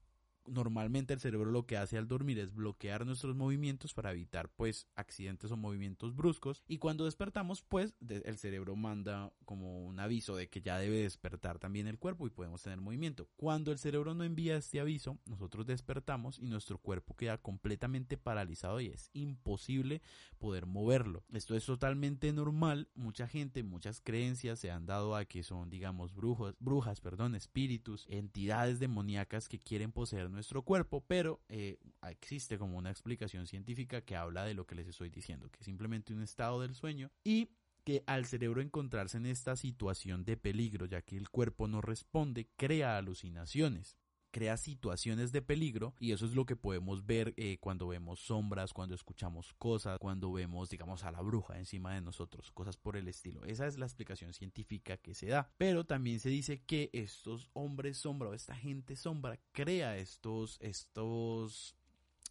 normalmente 0.50 1.14
el 1.14 1.21
cerebro 1.21 1.50
lo 1.50 1.66
que 1.66 1.76
hace 1.76 1.97
al 1.97 2.09
dormir 2.09 2.38
es 2.38 2.54
bloquear 2.54 3.07
nuestros 3.07 3.37
movimientos 3.37 3.95
para 3.95 4.11
evitar 4.11 4.49
pues 4.49 4.87
accidentes 4.97 5.50
o 5.50 5.57
movimientos 5.57 6.14
bruscos 6.14 6.62
y 6.66 6.78
cuando 6.78 7.04
despertamos 7.04 7.62
pues 7.62 7.95
el 8.09 8.38
cerebro 8.38 8.76
manda 8.76 9.33
como 9.45 9.87
un 9.87 10.00
aviso 10.00 10.37
de 10.37 10.49
que 10.49 10.61
ya 10.61 10.78
debe 10.78 11.02
despertar 11.02 11.59
también 11.59 11.87
el 11.87 11.99
cuerpo 11.99 12.26
y 12.26 12.30
podemos 12.30 12.62
tener 12.62 12.80
movimiento. 12.80 13.28
Cuando 13.37 13.73
el 13.73 13.78
cerebro 13.78 14.14
no 14.14 14.25
envía 14.25 14.57
este 14.57 14.80
aviso, 14.80 15.19
nosotros 15.26 15.66
despertamos 15.66 16.38
y 16.38 16.47
nuestro 16.47 16.78
cuerpo 16.78 17.14
queda 17.16 17.38
completamente 17.38 18.16
paralizado 18.16 18.80
y 18.80 18.87
es 18.87 19.11
imposible 19.12 20.02
poder 20.38 20.66
moverlo. 20.66 21.25
Esto 21.33 21.54
es 21.54 21.64
totalmente 21.64 22.33
normal, 22.33 22.88
mucha 22.95 23.26
gente, 23.28 23.62
muchas 23.62 24.00
creencias 24.00 24.59
se 24.59 24.71
han 24.71 24.87
dado 24.87 25.14
a 25.14 25.25
que 25.25 25.42
son 25.42 25.71
digamos 25.71 26.14
brujos, 26.14 26.57
brujas, 26.59 27.00
perdón, 27.00 27.35
espíritus, 27.35 28.07
entidades 28.09 28.78
demoníacas 28.80 29.49
que 29.49 29.59
quieren 29.59 29.92
poseer 29.92 30.30
nuestro 30.30 30.40
cuerpo, 30.65 31.05
pero 31.07 31.41
eh, 31.49 31.79
existe 32.09 32.59
como 32.59 32.79
una 32.79 32.91
explicación 32.91 33.47
científica 33.47 34.03
que 34.03 34.17
habla 34.17 34.45
de 34.45 34.55
lo 34.55 34.67
que 34.67 34.75
les 34.75 34.89
estoy 34.89 35.11
diciendo, 35.11 35.51
que 35.51 35.61
es 35.61 35.67
simplemente 35.67 36.13
un 36.13 36.23
estado 36.23 36.61
del 36.61 36.75
sueño 36.75 37.11
y 37.25 37.51
que 37.85 38.03
al 38.07 38.27
cerebro 38.27 38.61
encontrarse 38.61 39.17
en 39.17 39.27
esta 39.27 39.57
situación 39.57 40.25
de 40.25 40.37
peligro, 40.37 40.87
ya 40.87 41.03
que 41.03 41.17
el 41.17 41.31
cuerpo 41.31 41.67
no 41.67 41.81
responde, 41.81 42.49
crea 42.57 42.97
alucinaciones 42.97 43.97
crea 44.31 44.57
situaciones 44.57 45.33
de 45.33 45.43
peligro 45.43 45.95
y 45.99 46.13
eso 46.13 46.27
es 46.27 46.35
lo 46.35 46.47
que 46.47 46.57
podemos 46.57 47.07
ver 47.07 47.35
eh, 47.37 47.59
cuando 47.61 47.89
vemos 47.89 48.21
sombras, 48.21 48.73
cuando 48.73 48.95
escuchamos 48.95 49.53
cosas, 49.55 49.99
cuando 49.99 50.33
vemos, 50.33 50.71
digamos, 50.71 51.05
a 51.05 51.11
la 51.11 51.21
bruja 51.21 51.59
encima 51.59 51.95
de 51.95 52.01
nosotros, 52.01 52.51
cosas 52.53 52.77
por 52.77 52.97
el 52.97 53.09
estilo. 53.09 53.45
Esa 53.45 53.67
es 53.67 53.79
la 53.79 53.87
explicación 53.87 54.33
científica 54.33 54.97
que 54.97 55.15
se 55.15 55.27
da. 55.27 55.51
Pero 55.59 55.85
también 55.85 56.21
se 56.21 56.31
dice 56.31 56.63
que 56.63 56.91
estos 56.93 57.51
hombres 57.53 57.99
sombra 57.99 58.29
o 58.29 58.35
esta 58.35 58.55
gente 58.55 58.97
sombra 58.97 59.39
crea 59.53 59.97
estos, 59.97 60.59
estos 60.61 61.77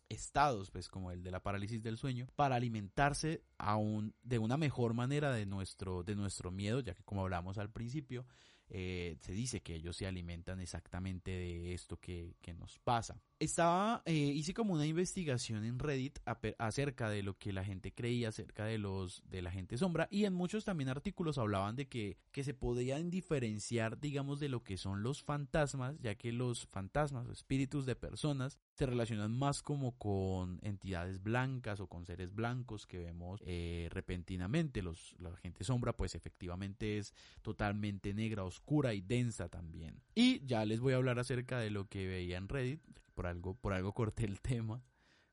estados, 0.10 0.72
pues 0.72 0.90
como 0.90 1.12
el 1.12 1.24
de 1.24 1.32
la 1.32 1.42
parálisis 1.42 1.84
del 1.84 1.98
sueño, 1.98 2.28
para 2.36 2.56
alimentarse 2.56 3.44
aún 3.58 4.16
de 4.24 4.40
una 4.40 4.58
mejor 4.58 4.94
manera 4.94 5.32
de 5.32 5.46
nuestro, 5.46 6.04
de 6.04 6.16
nuestro 6.16 6.52
miedo, 6.52 6.80
ya 6.80 6.96
que 6.96 7.04
como 7.04 7.22
hablamos 7.22 7.58
al 7.58 7.70
principio, 7.72 8.26
eh, 8.70 9.18
se 9.20 9.32
dice 9.34 9.62
que 9.62 9.76
ellos 9.76 9.98
se 9.98 10.08
alimentan 10.08 10.60
exactamente 10.60 11.32
de 11.32 11.74
esto 11.74 11.98
que, 11.98 12.36
que 12.42 12.54
nos 12.54 12.80
pasa. 12.80 13.22
Estaba, 13.40 14.02
eh, 14.06 14.14
hice 14.14 14.54
como 14.54 14.74
una 14.74 14.86
investigación 14.86 15.64
en 15.64 15.80
Reddit 15.80 16.20
acerca 16.58 17.10
de 17.10 17.24
lo 17.24 17.38
que 17.38 17.54
la 17.54 17.64
gente 17.64 17.94
creía 17.94 18.30
acerca 18.30 18.66
de 18.66 18.78
los 18.78 19.24
de 19.30 19.42
la 19.42 19.50
gente 19.50 19.78
sombra 19.78 20.10
y 20.12 20.26
en 20.26 20.34
muchos 20.34 20.66
también 20.66 20.90
artículos 20.90 21.38
hablaban 21.38 21.78
de 21.78 21.88
que, 21.88 22.18
que 22.32 22.44
se 22.44 22.54
podían 22.54 23.10
diferenciar, 23.10 24.00
digamos, 24.00 24.42
de 24.42 24.50
lo 24.50 24.64
que 24.64 24.76
son 24.76 25.04
los 25.04 25.24
fantasmas, 25.24 25.98
ya 26.02 26.16
que 26.16 26.34
los 26.34 26.68
fantasmas 26.68 27.28
o 27.28 27.32
espíritus 27.32 27.86
de 27.86 27.96
personas 27.96 28.60
se 28.74 28.86
relacionan 28.86 29.32
más 29.32 29.62
como 29.62 29.98
con 29.98 30.60
entidades 30.62 31.22
blancas 31.22 31.80
o 31.80 31.88
con 31.88 32.06
seres 32.06 32.34
blancos 32.34 32.86
que 32.86 33.00
vemos 33.00 33.42
eh, 33.46 33.88
repentinamente. 33.92 34.82
Los, 34.82 35.16
la 35.20 35.36
gente 35.38 35.64
sombra, 35.64 35.96
pues 35.96 36.16
efectivamente 36.16 36.98
es 36.98 37.14
totalmente 37.42 38.14
negra, 38.14 38.44
oscura 38.44 38.94
y 38.94 39.02
densa 39.02 39.50
también. 39.50 40.02
Y 40.16 40.46
ya 40.46 40.66
les 40.66 40.80
voy 40.80 40.94
a 40.94 40.98
hablar 40.98 41.20
acerca 41.20 41.60
de 41.60 41.70
lo 41.70 41.88
que 41.88 42.08
veía 42.08 42.38
en 42.38 42.48
Reddit 42.48 42.82
por 43.20 43.28
algo, 43.28 43.54
por 43.54 43.74
algo 43.74 43.92
corté 43.92 44.24
el 44.24 44.40
tema, 44.40 44.82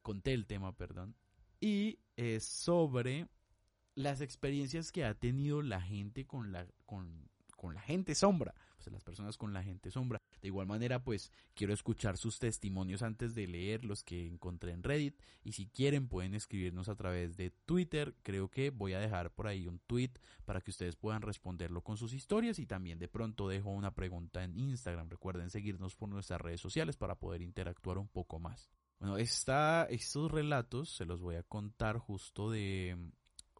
conté 0.02 0.32
el 0.32 0.44
tema, 0.44 0.76
perdón, 0.76 1.14
y 1.60 2.00
es 2.16 2.42
sobre 2.42 3.28
las 3.94 4.20
experiencias 4.20 4.90
que 4.90 5.04
ha 5.04 5.14
tenido 5.14 5.62
la 5.62 5.80
gente 5.80 6.26
con 6.26 6.50
la, 6.50 6.66
con, 6.84 7.30
con 7.56 7.74
la 7.74 7.80
gente 7.80 8.16
sombra. 8.16 8.56
Las 8.90 9.04
personas 9.04 9.36
con 9.36 9.52
la 9.52 9.62
gente 9.62 9.90
sombra. 9.90 10.20
De 10.40 10.48
igual 10.48 10.66
manera, 10.66 11.02
pues 11.02 11.32
quiero 11.54 11.72
escuchar 11.72 12.16
sus 12.16 12.38
testimonios 12.38 13.02
antes 13.02 13.34
de 13.34 13.46
leer 13.46 13.84
los 13.84 14.02
que 14.04 14.26
encontré 14.26 14.72
en 14.72 14.82
Reddit. 14.82 15.20
Y 15.44 15.52
si 15.52 15.66
quieren, 15.66 16.08
pueden 16.08 16.34
escribirnos 16.34 16.88
a 16.88 16.96
través 16.96 17.36
de 17.36 17.50
Twitter. 17.50 18.14
Creo 18.22 18.50
que 18.50 18.70
voy 18.70 18.92
a 18.92 19.00
dejar 19.00 19.34
por 19.34 19.46
ahí 19.46 19.66
un 19.66 19.78
tweet 19.80 20.12
para 20.44 20.60
que 20.60 20.70
ustedes 20.70 20.96
puedan 20.96 21.22
responderlo 21.22 21.82
con 21.82 21.96
sus 21.96 22.12
historias. 22.12 22.58
Y 22.58 22.66
también 22.66 22.98
de 22.98 23.08
pronto 23.08 23.48
dejo 23.48 23.70
una 23.70 23.94
pregunta 23.94 24.44
en 24.44 24.56
Instagram. 24.56 25.08
Recuerden 25.08 25.50
seguirnos 25.50 25.94
por 25.96 26.08
nuestras 26.08 26.40
redes 26.40 26.60
sociales 26.60 26.96
para 26.96 27.16
poder 27.16 27.42
interactuar 27.42 27.98
un 27.98 28.08
poco 28.08 28.38
más. 28.38 28.70
Bueno, 28.98 29.18
esta, 29.18 29.84
estos 29.90 30.30
relatos 30.30 30.90
se 30.90 31.04
los 31.04 31.20
voy 31.20 31.36
a 31.36 31.42
contar 31.42 31.98
justo 31.98 32.50
de 32.50 32.96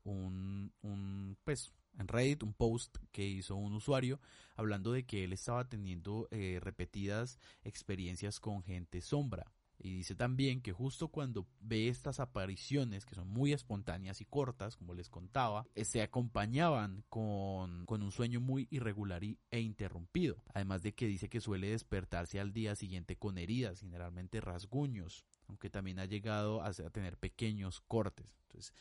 un, 0.04 0.72
un 0.82 1.36
pues, 1.44 1.72
en 1.98 2.08
Reddit 2.08 2.42
un 2.42 2.54
post 2.54 2.96
que 3.12 3.26
hizo 3.26 3.56
un 3.56 3.74
usuario 3.74 4.20
hablando 4.54 4.92
de 4.92 5.04
que 5.04 5.24
él 5.24 5.32
estaba 5.32 5.68
teniendo 5.68 6.28
eh, 6.30 6.58
repetidas 6.62 7.38
experiencias 7.62 8.40
con 8.40 8.62
gente 8.62 9.00
sombra. 9.00 9.52
Y 9.78 9.96
dice 9.96 10.14
también 10.14 10.62
que 10.62 10.72
justo 10.72 11.08
cuando 11.08 11.46
ve 11.60 11.88
estas 11.88 12.18
apariciones, 12.18 13.04
que 13.04 13.14
son 13.14 13.28
muy 13.28 13.52
espontáneas 13.52 14.20
y 14.20 14.24
cortas, 14.24 14.76
como 14.76 14.94
les 14.94 15.10
contaba, 15.10 15.66
eh, 15.74 15.84
se 15.84 16.00
acompañaban 16.00 17.04
con, 17.08 17.84
con 17.84 18.02
un 18.02 18.10
sueño 18.10 18.40
muy 18.40 18.68
irregular 18.70 19.22
e 19.22 19.60
interrumpido. 19.60 20.42
Además 20.54 20.82
de 20.82 20.94
que 20.94 21.06
dice 21.06 21.28
que 21.28 21.40
suele 21.42 21.70
despertarse 21.70 22.40
al 22.40 22.52
día 22.52 22.74
siguiente 22.74 23.16
con 23.16 23.36
heridas, 23.36 23.80
generalmente 23.80 24.40
rasguños, 24.40 25.26
aunque 25.46 25.68
también 25.68 25.98
ha 25.98 26.06
llegado 26.06 26.62
a, 26.62 26.72
tener 26.72 27.18
pequeños 27.18 27.82
cortes. 27.82 28.34
Entonces, 28.44 28.72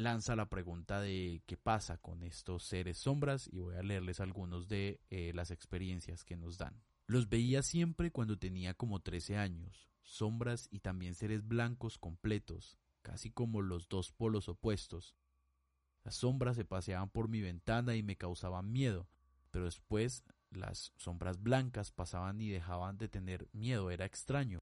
lanza 0.00 0.34
la 0.34 0.48
pregunta 0.48 1.00
de 1.00 1.42
qué 1.46 1.56
pasa 1.56 1.98
con 1.98 2.22
estos 2.22 2.64
seres 2.64 2.98
sombras 2.98 3.48
y 3.52 3.58
voy 3.58 3.76
a 3.76 3.82
leerles 3.82 4.20
algunos 4.20 4.68
de 4.68 5.00
eh, 5.10 5.32
las 5.34 5.50
experiencias 5.50 6.24
que 6.24 6.36
nos 6.36 6.58
dan. 6.58 6.82
Los 7.06 7.28
veía 7.28 7.62
siempre 7.62 8.10
cuando 8.10 8.38
tenía 8.38 8.74
como 8.74 9.00
13 9.00 9.36
años, 9.36 9.90
sombras 10.02 10.68
y 10.70 10.80
también 10.80 11.14
seres 11.14 11.46
blancos 11.46 11.98
completos, 11.98 12.78
casi 13.02 13.30
como 13.30 13.62
los 13.62 13.88
dos 13.88 14.12
polos 14.12 14.48
opuestos. 14.48 15.14
Las 16.04 16.16
sombras 16.16 16.56
se 16.56 16.64
paseaban 16.64 17.10
por 17.10 17.28
mi 17.28 17.40
ventana 17.40 17.94
y 17.94 18.02
me 18.02 18.16
causaban 18.16 18.72
miedo, 18.72 19.08
pero 19.50 19.66
después 19.66 20.24
las 20.50 20.92
sombras 20.96 21.42
blancas 21.42 21.90
pasaban 21.90 22.40
y 22.40 22.48
dejaban 22.48 22.96
de 22.96 23.08
tener 23.08 23.48
miedo, 23.52 23.90
era 23.90 24.04
extraño. 24.04 24.60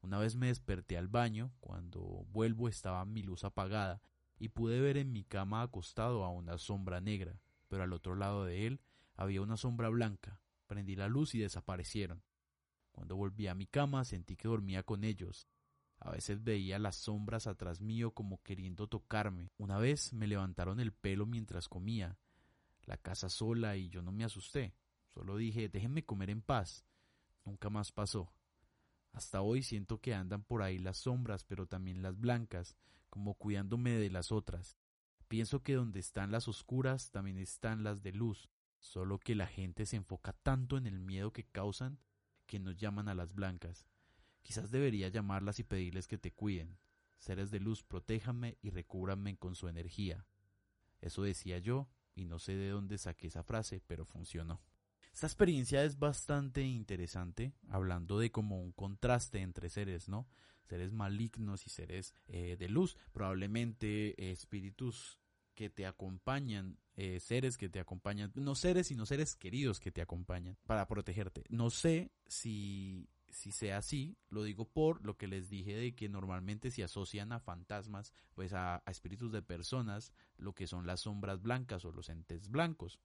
Una 0.00 0.18
vez 0.18 0.36
me 0.36 0.46
desperté 0.46 0.96
al 0.96 1.08
baño, 1.08 1.52
cuando 1.60 2.24
vuelvo 2.30 2.68
estaba 2.68 3.04
mi 3.04 3.22
luz 3.22 3.44
apagada 3.44 4.00
y 4.38 4.48
pude 4.48 4.80
ver 4.80 4.96
en 4.96 5.12
mi 5.12 5.24
cama 5.24 5.62
acostado 5.62 6.24
a 6.24 6.30
una 6.30 6.58
sombra 6.58 7.00
negra, 7.00 7.40
pero 7.68 7.82
al 7.82 7.92
otro 7.92 8.14
lado 8.14 8.44
de 8.44 8.66
él 8.66 8.80
había 9.14 9.42
una 9.42 9.56
sombra 9.56 9.88
blanca. 9.88 10.40
Prendí 10.66 10.96
la 10.96 11.08
luz 11.08 11.34
y 11.34 11.38
desaparecieron. 11.38 12.22
Cuando 12.92 13.16
volví 13.16 13.46
a 13.46 13.54
mi 13.54 13.66
cama 13.66 14.04
sentí 14.04 14.36
que 14.36 14.48
dormía 14.48 14.82
con 14.82 15.04
ellos. 15.04 15.48
A 16.00 16.10
veces 16.10 16.42
veía 16.44 16.78
las 16.78 16.96
sombras 16.96 17.46
atrás 17.46 17.80
mío 17.80 18.12
como 18.12 18.42
queriendo 18.42 18.86
tocarme. 18.86 19.50
Una 19.56 19.78
vez 19.78 20.12
me 20.12 20.26
levantaron 20.26 20.78
el 20.78 20.92
pelo 20.92 21.26
mientras 21.26 21.68
comía. 21.68 22.18
La 22.84 22.96
casa 22.96 23.28
sola 23.28 23.76
y 23.76 23.88
yo 23.88 24.02
no 24.02 24.12
me 24.12 24.24
asusté. 24.24 24.74
Solo 25.08 25.36
dije, 25.36 25.68
déjenme 25.68 26.04
comer 26.04 26.30
en 26.30 26.42
paz. 26.42 26.84
Nunca 27.44 27.70
más 27.70 27.90
pasó. 27.92 28.32
Hasta 29.18 29.42
hoy 29.42 29.64
siento 29.64 30.00
que 30.00 30.14
andan 30.14 30.44
por 30.44 30.62
ahí 30.62 30.78
las 30.78 30.98
sombras, 30.98 31.42
pero 31.42 31.66
también 31.66 32.02
las 32.02 32.20
blancas, 32.20 32.76
como 33.10 33.34
cuidándome 33.34 33.90
de 33.90 34.10
las 34.10 34.30
otras. 34.30 34.78
Pienso 35.26 35.64
que 35.64 35.74
donde 35.74 35.98
están 35.98 36.30
las 36.30 36.46
oscuras 36.46 37.10
también 37.10 37.36
están 37.36 37.82
las 37.82 38.00
de 38.00 38.12
luz, 38.12 38.48
solo 38.78 39.18
que 39.18 39.34
la 39.34 39.48
gente 39.48 39.86
se 39.86 39.96
enfoca 39.96 40.34
tanto 40.34 40.76
en 40.76 40.86
el 40.86 41.00
miedo 41.00 41.32
que 41.32 41.42
causan 41.42 41.98
que 42.46 42.60
no 42.60 42.70
llaman 42.70 43.08
a 43.08 43.14
las 43.16 43.34
blancas. 43.34 43.88
Quizás 44.42 44.70
debería 44.70 45.08
llamarlas 45.08 45.58
y 45.58 45.64
pedirles 45.64 46.06
que 46.06 46.18
te 46.18 46.30
cuiden. 46.30 46.78
Seres 47.18 47.50
de 47.50 47.58
luz, 47.58 47.82
protéjanme 47.82 48.56
y 48.62 48.70
recúbranme 48.70 49.36
con 49.36 49.56
su 49.56 49.66
energía. 49.66 50.26
Eso 51.00 51.24
decía 51.24 51.58
yo, 51.58 51.88
y 52.14 52.24
no 52.24 52.38
sé 52.38 52.54
de 52.54 52.68
dónde 52.68 52.98
saqué 52.98 53.26
esa 53.26 53.42
frase, 53.42 53.82
pero 53.84 54.04
funcionó. 54.04 54.62
Esta 55.12 55.26
experiencia 55.26 55.84
es 55.84 55.98
bastante 55.98 56.62
interesante, 56.62 57.52
hablando 57.68 58.18
de 58.18 58.30
como 58.30 58.60
un 58.60 58.72
contraste 58.72 59.40
entre 59.40 59.68
seres, 59.68 60.08
¿no? 60.08 60.28
Seres 60.64 60.92
malignos 60.92 61.66
y 61.66 61.70
seres 61.70 62.14
eh, 62.26 62.56
de 62.58 62.68
luz, 62.68 62.96
probablemente 63.12 64.10
eh, 64.22 64.30
espíritus 64.30 65.18
que 65.54 65.70
te 65.70 65.86
acompañan, 65.86 66.78
eh, 66.94 67.18
seres 67.18 67.58
que 67.58 67.68
te 67.68 67.80
acompañan, 67.80 68.30
no 68.36 68.54
seres, 68.54 68.86
sino 68.86 69.06
seres 69.06 69.34
queridos 69.34 69.80
que 69.80 69.90
te 69.90 70.02
acompañan 70.02 70.56
para 70.66 70.86
protegerte. 70.86 71.42
No 71.48 71.70
sé 71.70 72.12
si, 72.26 73.08
si 73.28 73.50
sea 73.50 73.78
así, 73.78 74.16
lo 74.28 74.44
digo 74.44 74.66
por 74.66 75.04
lo 75.04 75.16
que 75.16 75.26
les 75.26 75.48
dije 75.48 75.74
de 75.74 75.96
que 75.96 76.08
normalmente 76.08 76.70
se 76.70 76.84
asocian 76.84 77.32
a 77.32 77.40
fantasmas, 77.40 78.12
pues 78.34 78.52
a 78.52 78.84
espíritus 78.86 79.32
de 79.32 79.42
personas, 79.42 80.12
lo 80.36 80.54
que 80.54 80.68
son 80.68 80.86
las 80.86 81.00
sombras 81.00 81.42
blancas 81.42 81.84
o 81.84 81.90
los 81.90 82.08
entes 82.08 82.50
blancos 82.50 83.00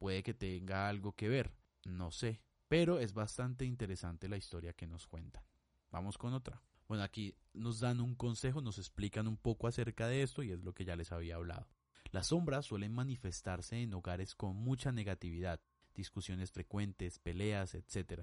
puede 0.00 0.22
que 0.22 0.34
tenga 0.34 0.88
algo 0.88 1.12
que 1.12 1.28
ver, 1.28 1.52
no 1.84 2.10
sé, 2.10 2.40
pero 2.68 2.98
es 2.98 3.12
bastante 3.12 3.66
interesante 3.66 4.28
la 4.28 4.38
historia 4.38 4.72
que 4.72 4.86
nos 4.86 5.06
cuentan. 5.06 5.44
Vamos 5.90 6.16
con 6.16 6.32
otra. 6.32 6.62
Bueno, 6.88 7.04
aquí 7.04 7.36
nos 7.52 7.80
dan 7.80 8.00
un 8.00 8.14
consejo, 8.14 8.62
nos 8.62 8.78
explican 8.78 9.28
un 9.28 9.36
poco 9.36 9.68
acerca 9.68 10.08
de 10.08 10.22
esto 10.22 10.42
y 10.42 10.52
es 10.52 10.64
lo 10.64 10.72
que 10.72 10.86
ya 10.86 10.96
les 10.96 11.12
había 11.12 11.36
hablado. 11.36 11.68
Las 12.12 12.28
sombras 12.28 12.64
suelen 12.64 12.92
manifestarse 12.92 13.82
en 13.82 13.92
hogares 13.92 14.34
con 14.34 14.56
mucha 14.56 14.90
negatividad, 14.90 15.60
discusiones 15.94 16.50
frecuentes, 16.50 17.18
peleas, 17.18 17.74
etc. 17.74 18.22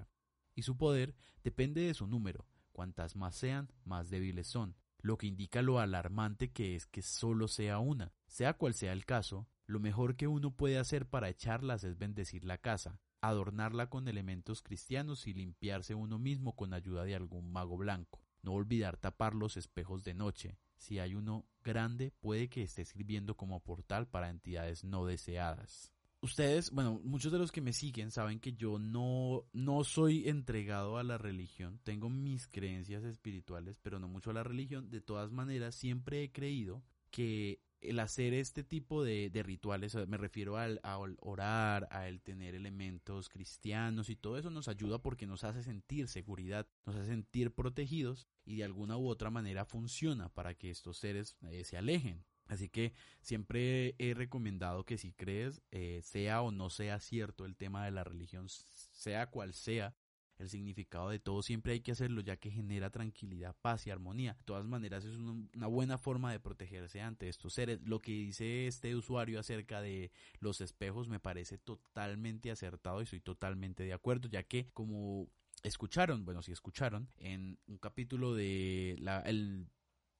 Y 0.56 0.62
su 0.62 0.76
poder 0.76 1.14
depende 1.44 1.82
de 1.82 1.94
su 1.94 2.08
número. 2.08 2.44
Cuantas 2.72 3.14
más 3.14 3.36
sean, 3.36 3.72
más 3.84 4.10
débiles 4.10 4.48
son, 4.48 4.76
lo 5.00 5.16
que 5.16 5.28
indica 5.28 5.62
lo 5.62 5.78
alarmante 5.78 6.50
que 6.50 6.74
es 6.74 6.86
que 6.86 7.02
solo 7.02 7.46
sea 7.46 7.78
una. 7.78 8.12
Sea 8.26 8.54
cual 8.54 8.74
sea 8.74 8.92
el 8.92 9.06
caso, 9.06 9.48
lo 9.68 9.80
mejor 9.80 10.16
que 10.16 10.26
uno 10.26 10.50
puede 10.50 10.78
hacer 10.78 11.06
para 11.06 11.28
echarlas 11.28 11.84
es 11.84 11.98
bendecir 11.98 12.42
la 12.42 12.56
casa, 12.56 13.00
adornarla 13.20 13.90
con 13.90 14.08
elementos 14.08 14.62
cristianos 14.62 15.26
y 15.26 15.34
limpiarse 15.34 15.94
uno 15.94 16.18
mismo 16.18 16.56
con 16.56 16.72
ayuda 16.72 17.04
de 17.04 17.14
algún 17.14 17.52
mago 17.52 17.76
blanco. 17.76 18.24
No 18.42 18.52
olvidar 18.52 18.96
tapar 18.96 19.34
los 19.34 19.58
espejos 19.58 20.02
de 20.04 20.14
noche. 20.14 20.58
Si 20.78 20.98
hay 20.98 21.14
uno 21.14 21.44
grande, 21.62 22.12
puede 22.20 22.48
que 22.48 22.62
esté 22.62 22.86
sirviendo 22.86 23.36
como 23.36 23.60
portal 23.60 24.08
para 24.08 24.30
entidades 24.30 24.84
no 24.84 25.04
deseadas. 25.04 25.92
Ustedes, 26.22 26.70
bueno, 26.70 26.98
muchos 27.04 27.30
de 27.30 27.38
los 27.38 27.52
que 27.52 27.60
me 27.60 27.74
siguen 27.74 28.10
saben 28.10 28.40
que 28.40 28.54
yo 28.54 28.78
no, 28.78 29.44
no 29.52 29.84
soy 29.84 30.30
entregado 30.30 30.96
a 30.96 31.02
la 31.02 31.18
religión. 31.18 31.78
Tengo 31.84 32.08
mis 32.08 32.48
creencias 32.48 33.04
espirituales, 33.04 33.78
pero 33.82 33.98
no 33.98 34.08
mucho 34.08 34.30
a 34.30 34.34
la 34.34 34.44
religión. 34.44 34.88
De 34.88 35.02
todas 35.02 35.30
maneras, 35.30 35.74
siempre 35.74 36.22
he 36.22 36.32
creído 36.32 36.82
que 37.10 37.60
el 37.80 38.00
hacer 38.00 38.34
este 38.34 38.64
tipo 38.64 39.04
de, 39.04 39.30
rituales, 39.44 39.94
me 40.08 40.16
refiero 40.16 40.56
al, 40.56 40.80
orar, 41.20 41.88
a 41.90 42.08
el 42.08 42.20
tener 42.20 42.54
elementos 42.54 43.28
cristianos 43.28 44.10
y 44.10 44.16
todo 44.16 44.38
eso 44.38 44.50
nos 44.50 44.68
ayuda 44.68 44.98
porque 45.00 45.26
nos 45.26 45.44
hace 45.44 45.62
sentir 45.62 46.08
seguridad, 46.08 46.66
nos 46.86 46.96
hace 46.96 47.06
sentir 47.06 47.52
protegidos 47.52 48.28
y 48.44 48.56
de 48.56 48.64
alguna 48.64 48.96
u 48.96 49.08
otra 49.08 49.30
manera 49.30 49.64
funciona 49.64 50.28
para 50.28 50.54
que 50.54 50.70
estos 50.70 50.98
seres 50.98 51.36
eh, 51.50 51.64
se 51.64 51.76
alejen. 51.76 52.24
Así 52.46 52.70
que 52.70 52.94
siempre 53.20 53.94
he 53.98 54.14
recomendado 54.14 54.84
que 54.84 54.96
si 54.96 55.12
crees, 55.12 55.60
eh, 55.70 56.00
sea 56.02 56.40
o 56.40 56.50
no 56.50 56.70
sea 56.70 56.98
cierto 56.98 57.44
el 57.44 57.56
tema 57.56 57.84
de 57.84 57.90
la 57.90 58.04
religión, 58.04 58.48
sea 58.48 59.26
cual 59.30 59.52
sea, 59.52 59.94
el 60.38 60.48
significado 60.48 61.10
de 61.10 61.18
todo 61.18 61.42
siempre 61.42 61.72
hay 61.72 61.80
que 61.80 61.92
hacerlo 61.92 62.20
ya 62.20 62.36
que 62.36 62.50
genera 62.50 62.90
tranquilidad, 62.90 63.56
paz 63.60 63.86
y 63.86 63.90
armonía. 63.90 64.34
De 64.34 64.44
todas 64.44 64.64
maneras 64.64 65.04
es 65.04 65.16
una 65.16 65.66
buena 65.66 65.98
forma 65.98 66.32
de 66.32 66.40
protegerse 66.40 67.00
ante 67.00 67.28
estos 67.28 67.54
seres. 67.54 67.80
Lo 67.82 68.00
que 68.00 68.12
dice 68.12 68.66
este 68.66 68.94
usuario 68.94 69.40
acerca 69.40 69.80
de 69.80 70.10
los 70.40 70.60
espejos 70.60 71.08
me 71.08 71.20
parece 71.20 71.58
totalmente 71.58 72.50
acertado 72.50 73.00
y 73.00 73.04
estoy 73.04 73.20
totalmente 73.20 73.82
de 73.82 73.92
acuerdo 73.92 74.28
ya 74.28 74.42
que 74.42 74.68
como 74.72 75.28
escucharon, 75.62 76.24
bueno, 76.24 76.42
si 76.42 76.52
escucharon, 76.52 77.08
en 77.16 77.58
un 77.66 77.78
capítulo 77.78 78.34
de 78.34 78.96
la, 79.00 79.20
el 79.20 79.66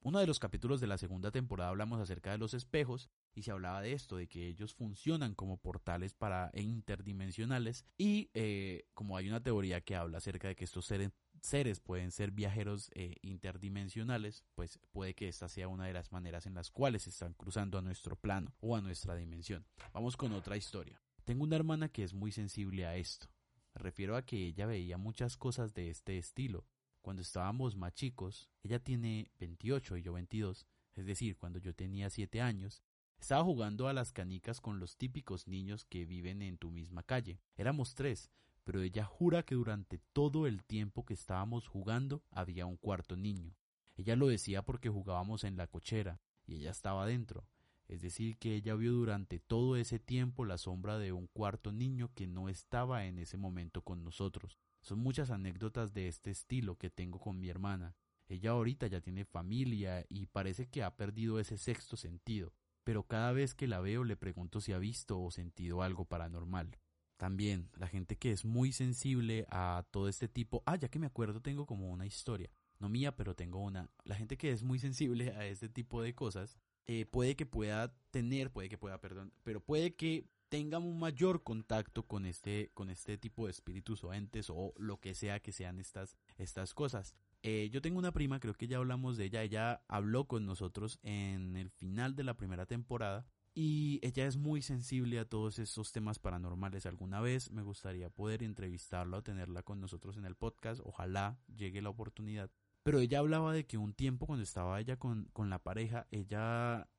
uno 0.00 0.20
de 0.20 0.26
los 0.26 0.38
capítulos 0.38 0.80
de 0.80 0.86
la 0.86 0.96
segunda 0.96 1.30
temporada 1.30 1.70
hablamos 1.70 2.00
acerca 2.00 2.30
de 2.30 2.38
los 2.38 2.54
espejos 2.54 3.10
y 3.38 3.42
se 3.42 3.52
hablaba 3.52 3.80
de 3.80 3.92
esto, 3.92 4.16
de 4.16 4.26
que 4.26 4.46
ellos 4.48 4.74
funcionan 4.74 5.34
como 5.34 5.56
portales 5.56 6.14
para 6.14 6.50
interdimensionales 6.54 7.84
y 7.96 8.30
eh, 8.34 8.86
como 8.94 9.16
hay 9.16 9.28
una 9.28 9.42
teoría 9.42 9.80
que 9.80 9.96
habla 9.96 10.18
acerca 10.18 10.48
de 10.48 10.56
que 10.56 10.64
estos 10.64 10.86
seres, 10.86 11.12
seres 11.40 11.80
pueden 11.80 12.10
ser 12.10 12.32
viajeros 12.32 12.90
eh, 12.94 13.14
interdimensionales, 13.22 14.44
pues 14.54 14.78
puede 14.90 15.14
que 15.14 15.28
esta 15.28 15.48
sea 15.48 15.68
una 15.68 15.86
de 15.86 15.92
las 15.92 16.10
maneras 16.10 16.46
en 16.46 16.54
las 16.54 16.70
cuales 16.70 17.06
están 17.06 17.34
cruzando 17.34 17.78
a 17.78 17.82
nuestro 17.82 18.16
plano 18.16 18.52
o 18.60 18.76
a 18.76 18.80
nuestra 18.80 19.14
dimensión. 19.14 19.64
Vamos 19.92 20.16
con 20.16 20.32
otra 20.32 20.56
historia. 20.56 21.00
Tengo 21.24 21.44
una 21.44 21.56
hermana 21.56 21.88
que 21.88 22.02
es 22.02 22.14
muy 22.14 22.32
sensible 22.32 22.86
a 22.86 22.96
esto. 22.96 23.28
Me 23.74 23.82
refiero 23.82 24.16
a 24.16 24.22
que 24.22 24.36
ella 24.46 24.66
veía 24.66 24.98
muchas 24.98 25.36
cosas 25.36 25.74
de 25.74 25.90
este 25.90 26.18
estilo 26.18 26.66
cuando 27.08 27.22
estábamos 27.22 27.76
más 27.76 27.94
chicos, 27.94 28.50
ella 28.62 28.80
tiene 28.80 29.30
28 29.38 29.96
y 29.96 30.02
yo 30.02 30.12
22, 30.12 30.66
es 30.94 31.06
decir, 31.06 31.36
cuando 31.38 31.58
yo 31.58 31.74
tenía 31.74 32.10
7 32.10 32.40
años, 32.42 32.82
Estaba 33.18 33.44
jugando 33.44 33.88
a 33.88 33.92
las 33.92 34.12
canicas 34.12 34.60
con 34.60 34.78
los 34.78 34.96
típicos 34.96 35.48
niños 35.48 35.84
que 35.84 36.06
viven 36.06 36.40
en 36.42 36.56
tu 36.56 36.70
misma 36.70 37.02
calle. 37.02 37.40
Éramos 37.56 37.94
tres, 37.94 38.30
pero 38.64 38.80
ella 38.82 39.04
jura 39.04 39.42
que 39.42 39.54
durante 39.54 39.98
todo 40.12 40.46
el 40.46 40.64
tiempo 40.64 41.04
que 41.04 41.14
estábamos 41.14 41.68
jugando 41.68 42.22
había 42.30 42.66
un 42.66 42.76
cuarto 42.76 43.16
niño. 43.16 43.54
Ella 43.96 44.14
lo 44.14 44.28
decía 44.28 44.62
porque 44.62 44.88
jugábamos 44.88 45.44
en 45.44 45.56
la 45.56 45.66
cochera 45.66 46.20
y 46.46 46.56
ella 46.56 46.70
estaba 46.70 47.06
dentro. 47.06 47.46
Es 47.88 48.02
decir, 48.02 48.36
que 48.36 48.54
ella 48.54 48.74
vio 48.74 48.92
durante 48.92 49.40
todo 49.40 49.76
ese 49.76 49.98
tiempo 49.98 50.44
la 50.44 50.58
sombra 50.58 50.98
de 50.98 51.12
un 51.12 51.26
cuarto 51.26 51.72
niño 51.72 52.10
que 52.14 52.26
no 52.26 52.48
estaba 52.48 53.06
en 53.06 53.18
ese 53.18 53.38
momento 53.38 53.82
con 53.82 54.04
nosotros. 54.04 54.58
Son 54.82 54.98
muchas 54.98 55.30
anécdotas 55.30 55.94
de 55.94 56.06
este 56.06 56.30
estilo 56.30 56.76
que 56.76 56.90
tengo 56.90 57.18
con 57.18 57.40
mi 57.40 57.48
hermana. 57.48 57.96
Ella 58.28 58.50
ahorita 58.50 58.86
ya 58.86 59.00
tiene 59.00 59.24
familia 59.24 60.04
y 60.10 60.26
parece 60.26 60.66
que 60.66 60.82
ha 60.82 60.94
perdido 60.96 61.40
ese 61.40 61.56
sexto 61.56 61.96
sentido, 61.96 62.52
pero 62.88 63.02
cada 63.02 63.32
vez 63.32 63.54
que 63.54 63.66
la 63.66 63.80
veo 63.80 64.02
le 64.02 64.16
pregunto 64.16 64.62
si 64.62 64.72
ha 64.72 64.78
visto 64.78 65.20
o 65.20 65.30
sentido 65.30 65.82
algo 65.82 66.06
paranormal. 66.06 66.78
También 67.18 67.68
la 67.76 67.86
gente 67.86 68.16
que 68.16 68.32
es 68.32 68.46
muy 68.46 68.72
sensible 68.72 69.44
a 69.50 69.84
todo 69.90 70.08
este 70.08 70.26
tipo, 70.26 70.62
ah, 70.64 70.76
ya 70.76 70.88
que 70.88 70.98
me 70.98 71.06
acuerdo 71.06 71.42
tengo 71.42 71.66
como 71.66 71.90
una 71.90 72.06
historia, 72.06 72.48
no 72.78 72.88
mía, 72.88 73.14
pero 73.14 73.36
tengo 73.36 73.62
una, 73.62 73.90
la 74.04 74.14
gente 74.14 74.38
que 74.38 74.52
es 74.52 74.62
muy 74.62 74.78
sensible 74.78 75.32
a 75.32 75.44
este 75.44 75.68
tipo 75.68 76.00
de 76.00 76.14
cosas, 76.14 76.56
eh, 76.86 77.04
puede 77.04 77.36
que 77.36 77.44
pueda 77.44 77.94
tener, 78.10 78.50
puede 78.50 78.70
que 78.70 78.78
pueda, 78.78 78.98
perdón, 79.02 79.34
pero 79.42 79.60
puede 79.60 79.94
que 79.94 80.24
tenga 80.48 80.78
un 80.78 80.98
mayor 80.98 81.42
contacto 81.42 82.04
con 82.06 82.24
este, 82.24 82.70
con 82.72 82.88
este 82.88 83.18
tipo 83.18 83.44
de 83.44 83.50
espíritus 83.50 84.02
o 84.02 84.14
entes 84.14 84.48
o 84.48 84.72
lo 84.78 84.98
que 84.98 85.14
sea 85.14 85.40
que 85.40 85.52
sean 85.52 85.78
estas, 85.78 86.16
estas 86.38 86.72
cosas. 86.72 87.14
Eh, 87.50 87.70
yo 87.70 87.80
tengo 87.80 87.98
una 87.98 88.12
prima, 88.12 88.40
creo 88.40 88.52
que 88.52 88.68
ya 88.68 88.76
hablamos 88.76 89.16
de 89.16 89.24
ella, 89.24 89.42
ella 89.42 89.82
habló 89.88 90.26
con 90.26 90.44
nosotros 90.44 90.98
en 91.02 91.56
el 91.56 91.70
final 91.70 92.14
de 92.14 92.22
la 92.22 92.36
primera 92.36 92.66
temporada 92.66 93.26
y 93.54 94.00
ella 94.02 94.26
es 94.26 94.36
muy 94.36 94.60
sensible 94.60 95.18
a 95.18 95.24
todos 95.24 95.58
esos 95.58 95.90
temas 95.90 96.18
paranormales. 96.18 96.84
Alguna 96.84 97.22
vez 97.22 97.50
me 97.50 97.62
gustaría 97.62 98.10
poder 98.10 98.42
entrevistarla 98.42 99.16
o 99.16 99.22
tenerla 99.22 99.62
con 99.62 99.80
nosotros 99.80 100.18
en 100.18 100.26
el 100.26 100.34
podcast, 100.34 100.82
ojalá 100.84 101.38
llegue 101.56 101.80
la 101.80 101.88
oportunidad. 101.88 102.50
Pero 102.82 103.00
ella 103.00 103.20
hablaba 103.20 103.54
de 103.54 103.64
que 103.64 103.78
un 103.78 103.94
tiempo 103.94 104.26
cuando 104.26 104.42
estaba 104.42 104.78
ella 104.78 104.98
con, 104.98 105.30
con 105.32 105.48
la 105.48 105.58
pareja, 105.58 106.06
ella 106.10 106.90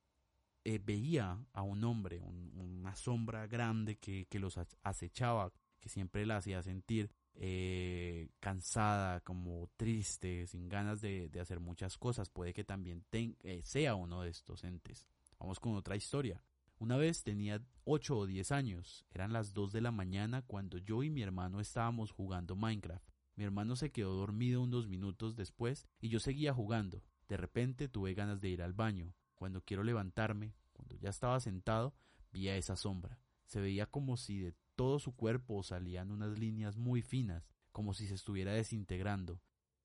eh, 0.64 0.80
veía 0.84 1.46
a 1.54 1.62
un 1.62 1.84
hombre, 1.84 2.24
una 2.24 2.96
sombra 2.96 3.46
grande 3.46 4.00
que, 4.00 4.26
que 4.26 4.40
los 4.40 4.58
acechaba, 4.82 5.54
que 5.80 5.90
siempre 5.90 6.26
la 6.26 6.38
hacía 6.38 6.64
sentir 6.64 7.12
eh, 7.42 8.28
cansada, 8.42 9.22
como 9.22 9.70
triste, 9.78 10.46
sin 10.46 10.68
ganas 10.68 11.00
de, 11.00 11.32
hacer 11.40 11.62
muchas 11.62 11.98
cosas. 11.98 12.30
Puede 12.30 12.54
que 12.54 12.66
también 12.66 13.06
eh, 13.14 13.62
sea 13.64 13.96
uno 13.96 14.22
de 14.22 14.30
estos 14.30 14.66
entes. 14.66 15.08
Vamos 15.40 15.62
con 15.62 15.76
otra 15.76 15.96
historia. 15.96 16.44
Una 16.80 16.98
vez 16.98 17.24
tenía 17.24 17.62
8 17.86 18.18
o 18.18 18.26
10 18.26 18.52
años, 18.52 19.06
eran 19.12 19.32
las 19.32 19.54
2 19.54 19.72
de 19.72 19.82
la 19.82 19.92
mañana 19.92 20.42
cuando 20.42 20.78
yo 20.78 21.02
y 21.02 21.10
mi 21.10 21.22
hermano 21.22 21.62
estábamos 21.62 22.12
jugando 22.12 22.58
Minecraft. 22.58 23.10
Mi 23.36 23.46
hermano 23.46 23.78
se 23.78 23.90
quedó 23.90 24.16
dormido 24.16 24.62
unos 24.62 24.88
minutos 24.88 25.38
después 25.38 25.88
y 26.02 26.10
yo 26.10 26.20
seguía 26.20 26.54
jugando. 26.54 27.04
De 27.30 27.38
repente 27.38 27.88
tuve 27.88 28.14
ganas 28.16 28.42
de 28.42 28.50
ir 28.50 28.62
al 28.62 28.74
baño. 28.74 29.14
Cuando 29.36 29.62
quiero 29.62 29.84
levantarme, 29.84 30.56
cuando 30.74 30.98
ya 30.98 31.10
estaba 31.10 31.40
sentado, 31.40 31.94
vi 32.34 32.50
a 32.50 32.58
esa 32.58 32.76
sombra. 32.76 33.18
Se 33.46 33.62
veía 33.62 33.86
como 33.86 34.18
si 34.18 34.40
de 34.40 34.54
todo 34.80 34.98
su 34.98 35.14
cuerpo 35.14 35.62
salían 35.62 36.10
unas 36.10 36.40
líneas 36.40 36.78
muy 36.78 37.02
finas, 37.02 37.52
como 37.74 37.94
si 37.94 38.08
se 38.08 38.14
estuviera 38.14 38.54
desintegrando. 38.54 39.42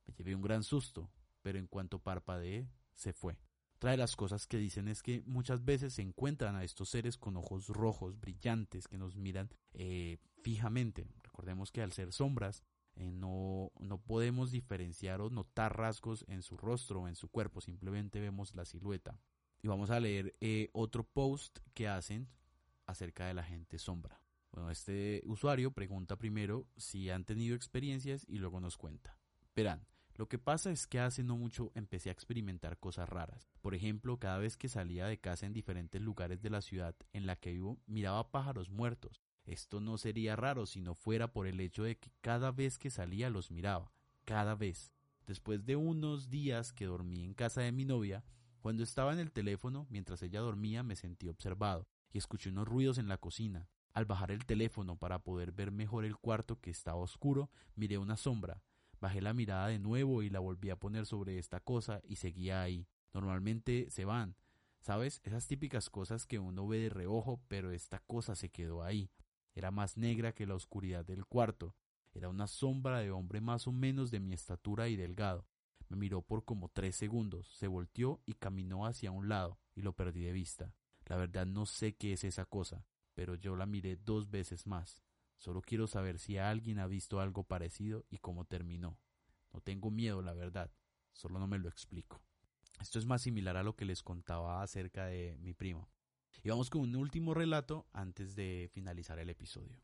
Me 0.07 0.15
llevé 0.15 0.37
un 0.37 0.43
gran 0.43 0.63
susto, 0.63 1.11
pero 1.43 1.59
en 1.59 1.67
cuanto 1.67 1.99
parpadeé, 1.99 2.71
se 2.95 3.13
fue. 3.13 3.37
Otra 3.75 3.91
de 3.91 3.97
las 3.97 4.15
cosas 4.15 4.47
que 4.47 4.57
dicen 4.57 4.87
es 4.87 5.03
que 5.03 5.25
muchas 5.27 5.65
veces 5.65 5.95
se 5.95 6.03
encuentran 6.03 6.55
a 6.55 6.63
estos 6.63 6.91
seres 6.91 7.19
con 7.19 7.37
ojos 7.37 7.67
rojos, 7.71 8.21
brillantes, 8.21 8.87
que 8.87 8.97
nos 8.97 9.17
miran 9.17 9.51
eh, 9.73 10.19
fijamente. 10.45 11.09
Recordemos 11.25 11.73
que 11.73 11.83
al 11.83 11.91
ser 11.91 12.13
sombras, 12.13 12.63
eh, 12.95 13.11
no, 13.11 13.73
no 13.81 14.01
podemos 14.01 14.53
diferenciar 14.53 15.23
o 15.23 15.29
notar 15.29 15.77
rasgos 15.77 16.25
en 16.29 16.43
su 16.43 16.57
rostro 16.57 17.01
o 17.01 17.09
en 17.09 17.17
su 17.17 17.29
cuerpo, 17.31 17.61
simplemente 17.61 18.21
vemos 18.21 18.55
la 18.55 18.65
silueta. 18.65 19.19
Y 19.61 19.67
vamos 19.67 19.91
a 19.91 19.99
leer 19.99 20.37
eh, 20.41 20.71
otro 20.73 21.03
post 21.03 21.59
que 21.75 21.89
hacen 21.89 22.29
acerca 22.87 23.27
de 23.27 23.35
la 23.35 23.43
gente 23.43 23.81
sombra. 23.81 24.21
Bueno, 24.55 24.71
este 24.71 25.21
usuario 25.27 25.73
pregunta 25.73 26.17
primero 26.17 26.69
si 26.77 27.11
han 27.11 27.25
tenido 27.25 27.57
experiencias 27.57 28.25
y 28.29 28.39
luego 28.39 28.61
nos 28.61 28.77
cuenta. 28.77 29.19
Verán, 29.57 29.85
lo 30.15 30.29
que 30.29 30.39
pasa 30.39 30.71
es 30.71 30.87
que 30.87 31.01
hace 31.01 31.25
no 31.25 31.37
mucho 31.37 31.73
empecé 31.75 32.09
a 32.09 32.13
experimentar 32.13 32.79
cosas 32.79 33.09
raras. 33.09 33.49
Por 33.61 33.75
ejemplo, 33.75 34.21
cada 34.21 34.39
vez 34.39 34.57
que 34.57 34.69
salía 34.69 35.07
de 35.07 35.19
casa 35.19 35.47
en 35.47 35.53
diferentes 35.55 36.01
lugares 36.01 36.41
de 36.41 36.51
la 36.51 36.61
ciudad 36.61 36.95
en 37.13 37.27
la 37.27 37.35
que 37.35 37.51
vivo, 37.51 37.81
miraba 37.87 38.31
pájaros 38.31 38.71
muertos. 38.71 39.25
Esto 39.45 39.81
no 39.81 39.99
sería 39.99 40.37
raro 40.37 40.67
si 40.67 40.81
no 40.81 40.95
fuera 40.95 41.33
por 41.33 41.49
el 41.49 41.59
hecho 41.59 41.83
de 41.83 41.99
que 41.99 42.13
cada 42.21 42.53
vez 42.53 42.79
que 42.79 42.91
salía 42.91 43.31
los 43.31 43.51
miraba. 43.51 43.93
Cada 44.25 44.55
vez. 44.55 44.95
Después 45.27 45.67
de 45.67 45.75
unos 45.75 46.31
días 46.31 46.73
que 46.73 46.85
dormí 46.85 47.25
en 47.25 47.35
casa 47.35 47.63
de 47.63 47.73
mi 47.73 47.85
novia, 47.85 48.25
cuando 48.61 48.85
estaba 48.85 49.13
en 49.13 49.19
el 49.19 49.33
teléfono 49.33 49.89
mientras 49.91 50.23
ella 50.23 50.41
dormía 50.41 50.85
me 50.85 50.95
sentí 50.95 51.29
observado 51.29 51.89
y 52.13 52.19
escuché 52.19 52.51
unos 52.51 52.69
ruidos 52.69 52.99
en 52.99 53.09
la 53.09 53.19
cocina. 53.19 53.69
Al 53.95 54.07
bajar 54.07 54.33
el 54.33 54.45
teléfono 54.45 54.97
para 54.97 55.21
poder 55.21 55.53
ver 55.53 55.71
mejor 55.71 56.05
el 56.05 56.17
cuarto 56.17 56.61
que 56.61 56.71
estaba 56.71 56.99
oscuro, 56.99 57.53
miré 57.77 57.97
una 57.97 58.17
sombra. 58.17 58.61
Bajé 59.01 59.21
la 59.21 59.35
mirada 59.35 59.69
de 59.69 59.79
nuevo 59.79 60.25
y 60.25 60.31
la 60.31 60.41
volví 60.41 60.71
a 60.71 60.77
poner 60.77 61.07
sobre 61.07 61.39
esta 61.39 61.61
cosa 61.61 62.01
y 62.03 62.17
seguía 62.17 62.61
ahí. 62.61 62.89
Normalmente 63.13 63.89
se 63.91 64.05
van. 64.05 64.35
¿Sabes? 64.81 65.21
Esas 65.23 65.47
típicas 65.47 65.91
cosas 65.91 66.27
que 66.27 66.41
uno 66.41 66.67
ve 66.67 66.79
de 66.79 66.89
reojo, 66.89 67.41
pero 67.47 67.71
esta 67.71 68.01
cosa 68.01 68.35
se 68.35 68.51
quedó 68.51 68.83
ahí. 68.83 69.13
Era 69.55 69.71
más 69.71 69.97
negra 69.97 70.33
que 70.33 70.47
la 70.47 70.57
oscuridad 70.57 71.05
del 71.05 71.25
cuarto. 71.25 71.77
Era 72.13 72.29
una 72.29 72.49
sombra 72.49 72.99
de 72.99 73.13
hombre 73.13 73.41
más 73.41 73.69
o 73.69 73.73
menos 73.73 74.11
de 74.11 74.19
mi 74.19 74.35
estatura 74.35 74.89
y 74.89 74.97
delgado. 74.97 75.47
Me 75.89 75.97
miró 75.97 76.21
por 76.21 76.45
como 76.45 76.69
tres 76.69 76.97
segundos, 76.97 77.47
se 77.55 77.69
volteó 77.69 78.21
y 78.27 78.35
caminó 78.35 78.87
hacia 78.87 79.13
un 79.13 79.29
lado, 79.29 79.61
y 79.77 79.83
lo 79.83 79.93
perdí 79.93 80.23
de 80.23 80.33
vista. 80.33 80.75
La 81.07 81.17
verdad 81.17 81.47
no 81.47 81.65
sé 81.65 81.95
qué 81.95 82.15
es 82.15 82.25
esa 82.25 82.45
cosa 82.45 82.85
pero 83.15 83.35
yo 83.35 83.57
la 83.57 83.67
miré 83.67 83.97
dos 83.97 84.31
veces 84.31 84.67
más. 84.67 85.03
Solo 85.39 85.63
quiero 85.63 85.87
saber 85.87 86.19
si 86.19 86.39
alguien 86.39 86.79
ha 86.79 86.87
visto 86.87 87.21
algo 87.21 87.45
parecido 87.45 88.05
y 88.11 88.19
cómo 88.19 88.45
terminó. 88.45 88.99
No 89.53 89.61
tengo 89.61 89.91
miedo, 89.91 90.23
la 90.23 90.33
verdad, 90.33 90.73
solo 91.13 91.39
no 91.39 91.47
me 91.47 91.59
lo 91.59 91.69
explico. 91.69 92.23
Esto 92.81 92.99
es 92.99 93.07
más 93.07 93.23
similar 93.23 93.57
a 93.57 93.63
lo 93.63 93.77
que 93.77 93.85
les 93.85 94.03
contaba 94.03 94.63
acerca 94.63 95.07
de 95.07 95.37
mi 95.39 95.55
primo. 95.55 95.89
Y 96.43 96.49
vamos 96.49 96.71
con 96.71 96.83
un 96.83 96.97
último 96.97 97.35
relato 97.35 97.87
antes 97.93 98.35
de 98.35 98.69
finalizar 98.73 99.19
el 99.19 99.31
episodio. 99.31 99.81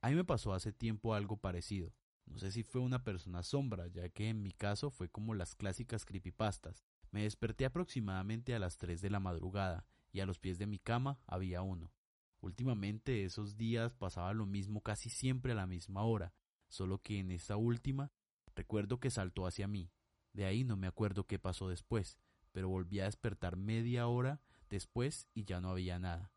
A 0.00 0.10
mí 0.10 0.16
me 0.16 0.24
pasó 0.24 0.52
hace 0.52 0.72
tiempo 0.72 1.14
algo 1.14 1.38
parecido. 1.38 1.94
No 2.26 2.38
sé 2.38 2.52
si 2.52 2.62
fue 2.62 2.80
una 2.80 3.04
persona 3.04 3.42
sombra, 3.42 3.86
ya 3.88 4.08
que 4.08 4.28
en 4.28 4.42
mi 4.42 4.52
caso 4.52 4.90
fue 4.90 5.08
como 5.08 5.34
las 5.34 5.54
clásicas 5.54 6.04
creepypastas. 6.04 6.84
Me 7.10 7.22
desperté 7.22 7.64
aproximadamente 7.64 8.54
a 8.54 8.58
las 8.58 8.78
3 8.78 9.00
de 9.00 9.10
la 9.10 9.20
madrugada 9.20 9.86
y 10.12 10.20
a 10.20 10.26
los 10.26 10.38
pies 10.38 10.58
de 10.58 10.66
mi 10.66 10.78
cama 10.78 11.18
había 11.26 11.62
uno. 11.62 11.92
Últimamente 12.44 13.24
esos 13.24 13.56
días 13.56 13.94
pasaba 13.94 14.34
lo 14.34 14.44
mismo 14.44 14.82
casi 14.82 15.08
siempre 15.08 15.52
a 15.52 15.54
la 15.54 15.66
misma 15.66 16.02
hora, 16.02 16.34
solo 16.68 17.00
que 17.00 17.18
en 17.18 17.30
esta 17.30 17.56
última 17.56 18.12
recuerdo 18.54 19.00
que 19.00 19.10
saltó 19.10 19.46
hacia 19.46 19.66
mí. 19.66 19.90
De 20.34 20.44
ahí 20.44 20.62
no 20.62 20.76
me 20.76 20.86
acuerdo 20.86 21.26
qué 21.26 21.38
pasó 21.38 21.70
después, 21.70 22.18
pero 22.52 22.68
volví 22.68 23.00
a 23.00 23.06
despertar 23.06 23.56
media 23.56 24.08
hora 24.08 24.42
después 24.68 25.26
y 25.32 25.44
ya 25.44 25.62
no 25.62 25.70
había 25.70 25.98
nada. 25.98 26.34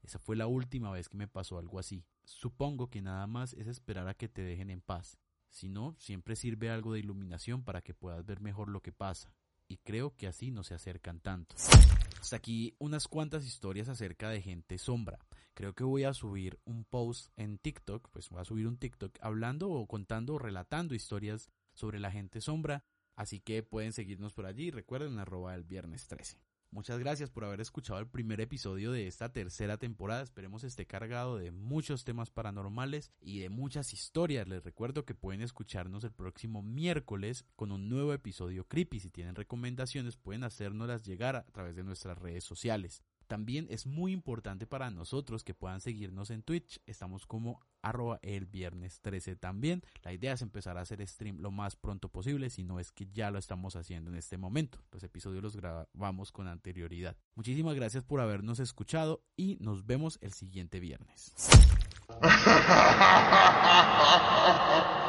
Esa 0.00 0.18
fue 0.18 0.34
la 0.34 0.46
última 0.46 0.90
vez 0.92 1.10
que 1.10 1.18
me 1.18 1.28
pasó 1.28 1.58
algo 1.58 1.78
así. 1.78 2.06
Supongo 2.24 2.88
que 2.88 3.02
nada 3.02 3.26
más 3.26 3.52
es 3.52 3.66
esperar 3.66 4.08
a 4.08 4.14
que 4.14 4.30
te 4.30 4.40
dejen 4.40 4.70
en 4.70 4.80
paz. 4.80 5.18
Si 5.50 5.68
no, 5.68 5.94
siempre 5.98 6.36
sirve 6.36 6.70
algo 6.70 6.94
de 6.94 7.00
iluminación 7.00 7.64
para 7.64 7.82
que 7.82 7.92
puedas 7.92 8.24
ver 8.24 8.40
mejor 8.40 8.70
lo 8.70 8.80
que 8.80 8.92
pasa 8.92 9.34
y 9.68 9.76
creo 9.76 10.16
que 10.16 10.26
así 10.26 10.50
no 10.50 10.64
se 10.64 10.72
acercan 10.72 11.20
tanto. 11.20 11.54
Hasta 12.18 12.36
aquí 12.36 12.74
unas 12.78 13.06
cuantas 13.08 13.44
historias 13.44 13.90
acerca 13.90 14.30
de 14.30 14.40
gente 14.40 14.78
sombra. 14.78 15.18
Creo 15.60 15.74
que 15.74 15.84
voy 15.84 16.04
a 16.04 16.14
subir 16.14 16.58
un 16.64 16.86
post 16.86 17.28
en 17.36 17.58
TikTok, 17.58 18.08
pues 18.12 18.30
voy 18.30 18.40
a 18.40 18.46
subir 18.46 18.66
un 18.66 18.78
TikTok 18.78 19.18
hablando 19.20 19.68
o 19.68 19.86
contando 19.86 20.36
o 20.36 20.38
relatando 20.38 20.94
historias 20.94 21.50
sobre 21.74 22.00
la 22.00 22.10
gente 22.10 22.40
sombra. 22.40 22.82
Así 23.14 23.40
que 23.40 23.62
pueden 23.62 23.92
seguirnos 23.92 24.32
por 24.32 24.46
allí. 24.46 24.70
Recuerden 24.70 25.18
arroba 25.18 25.54
el 25.54 25.64
viernes 25.64 26.08
13. 26.08 26.42
Muchas 26.70 26.98
gracias 26.98 27.28
por 27.28 27.44
haber 27.44 27.60
escuchado 27.60 28.00
el 28.00 28.08
primer 28.08 28.40
episodio 28.40 28.90
de 28.90 29.06
esta 29.06 29.34
tercera 29.34 29.76
temporada. 29.76 30.22
Esperemos 30.22 30.64
esté 30.64 30.86
cargado 30.86 31.36
de 31.36 31.50
muchos 31.50 32.04
temas 32.04 32.30
paranormales 32.30 33.12
y 33.20 33.40
de 33.40 33.50
muchas 33.50 33.92
historias. 33.92 34.48
Les 34.48 34.64
recuerdo 34.64 35.04
que 35.04 35.14
pueden 35.14 35.42
escucharnos 35.42 36.04
el 36.04 36.12
próximo 36.12 36.62
miércoles 36.62 37.44
con 37.54 37.70
un 37.70 37.90
nuevo 37.90 38.14
episodio 38.14 38.66
creepy. 38.66 38.98
Si 39.00 39.10
tienen 39.10 39.34
recomendaciones 39.34 40.16
pueden 40.16 40.42
hacérnoslas 40.42 41.04
llegar 41.04 41.36
a 41.36 41.44
través 41.52 41.76
de 41.76 41.84
nuestras 41.84 42.16
redes 42.16 42.44
sociales. 42.44 43.02
También 43.30 43.68
es 43.70 43.86
muy 43.86 44.10
importante 44.10 44.66
para 44.66 44.90
nosotros 44.90 45.44
que 45.44 45.54
puedan 45.54 45.80
seguirnos 45.80 46.30
en 46.30 46.42
Twitch. 46.42 46.80
Estamos 46.86 47.26
como 47.26 47.60
arroba 47.80 48.18
el 48.22 48.46
viernes 48.46 49.00
13 49.02 49.36
también. 49.36 49.84
La 50.02 50.12
idea 50.12 50.32
es 50.32 50.42
empezar 50.42 50.76
a 50.76 50.80
hacer 50.80 51.06
stream 51.06 51.38
lo 51.38 51.52
más 51.52 51.76
pronto 51.76 52.08
posible, 52.08 52.50
si 52.50 52.64
no 52.64 52.80
es 52.80 52.90
que 52.90 53.06
ya 53.12 53.30
lo 53.30 53.38
estamos 53.38 53.76
haciendo 53.76 54.10
en 54.10 54.16
este 54.16 54.36
momento. 54.36 54.80
Los 54.90 55.04
episodios 55.04 55.44
los 55.44 55.54
grabamos 55.54 56.32
con 56.32 56.48
anterioridad. 56.48 57.16
Muchísimas 57.36 57.76
gracias 57.76 58.02
por 58.02 58.20
habernos 58.20 58.58
escuchado 58.58 59.22
y 59.36 59.58
nos 59.60 59.86
vemos 59.86 60.18
el 60.22 60.32
siguiente 60.32 60.80
viernes. 60.80 61.32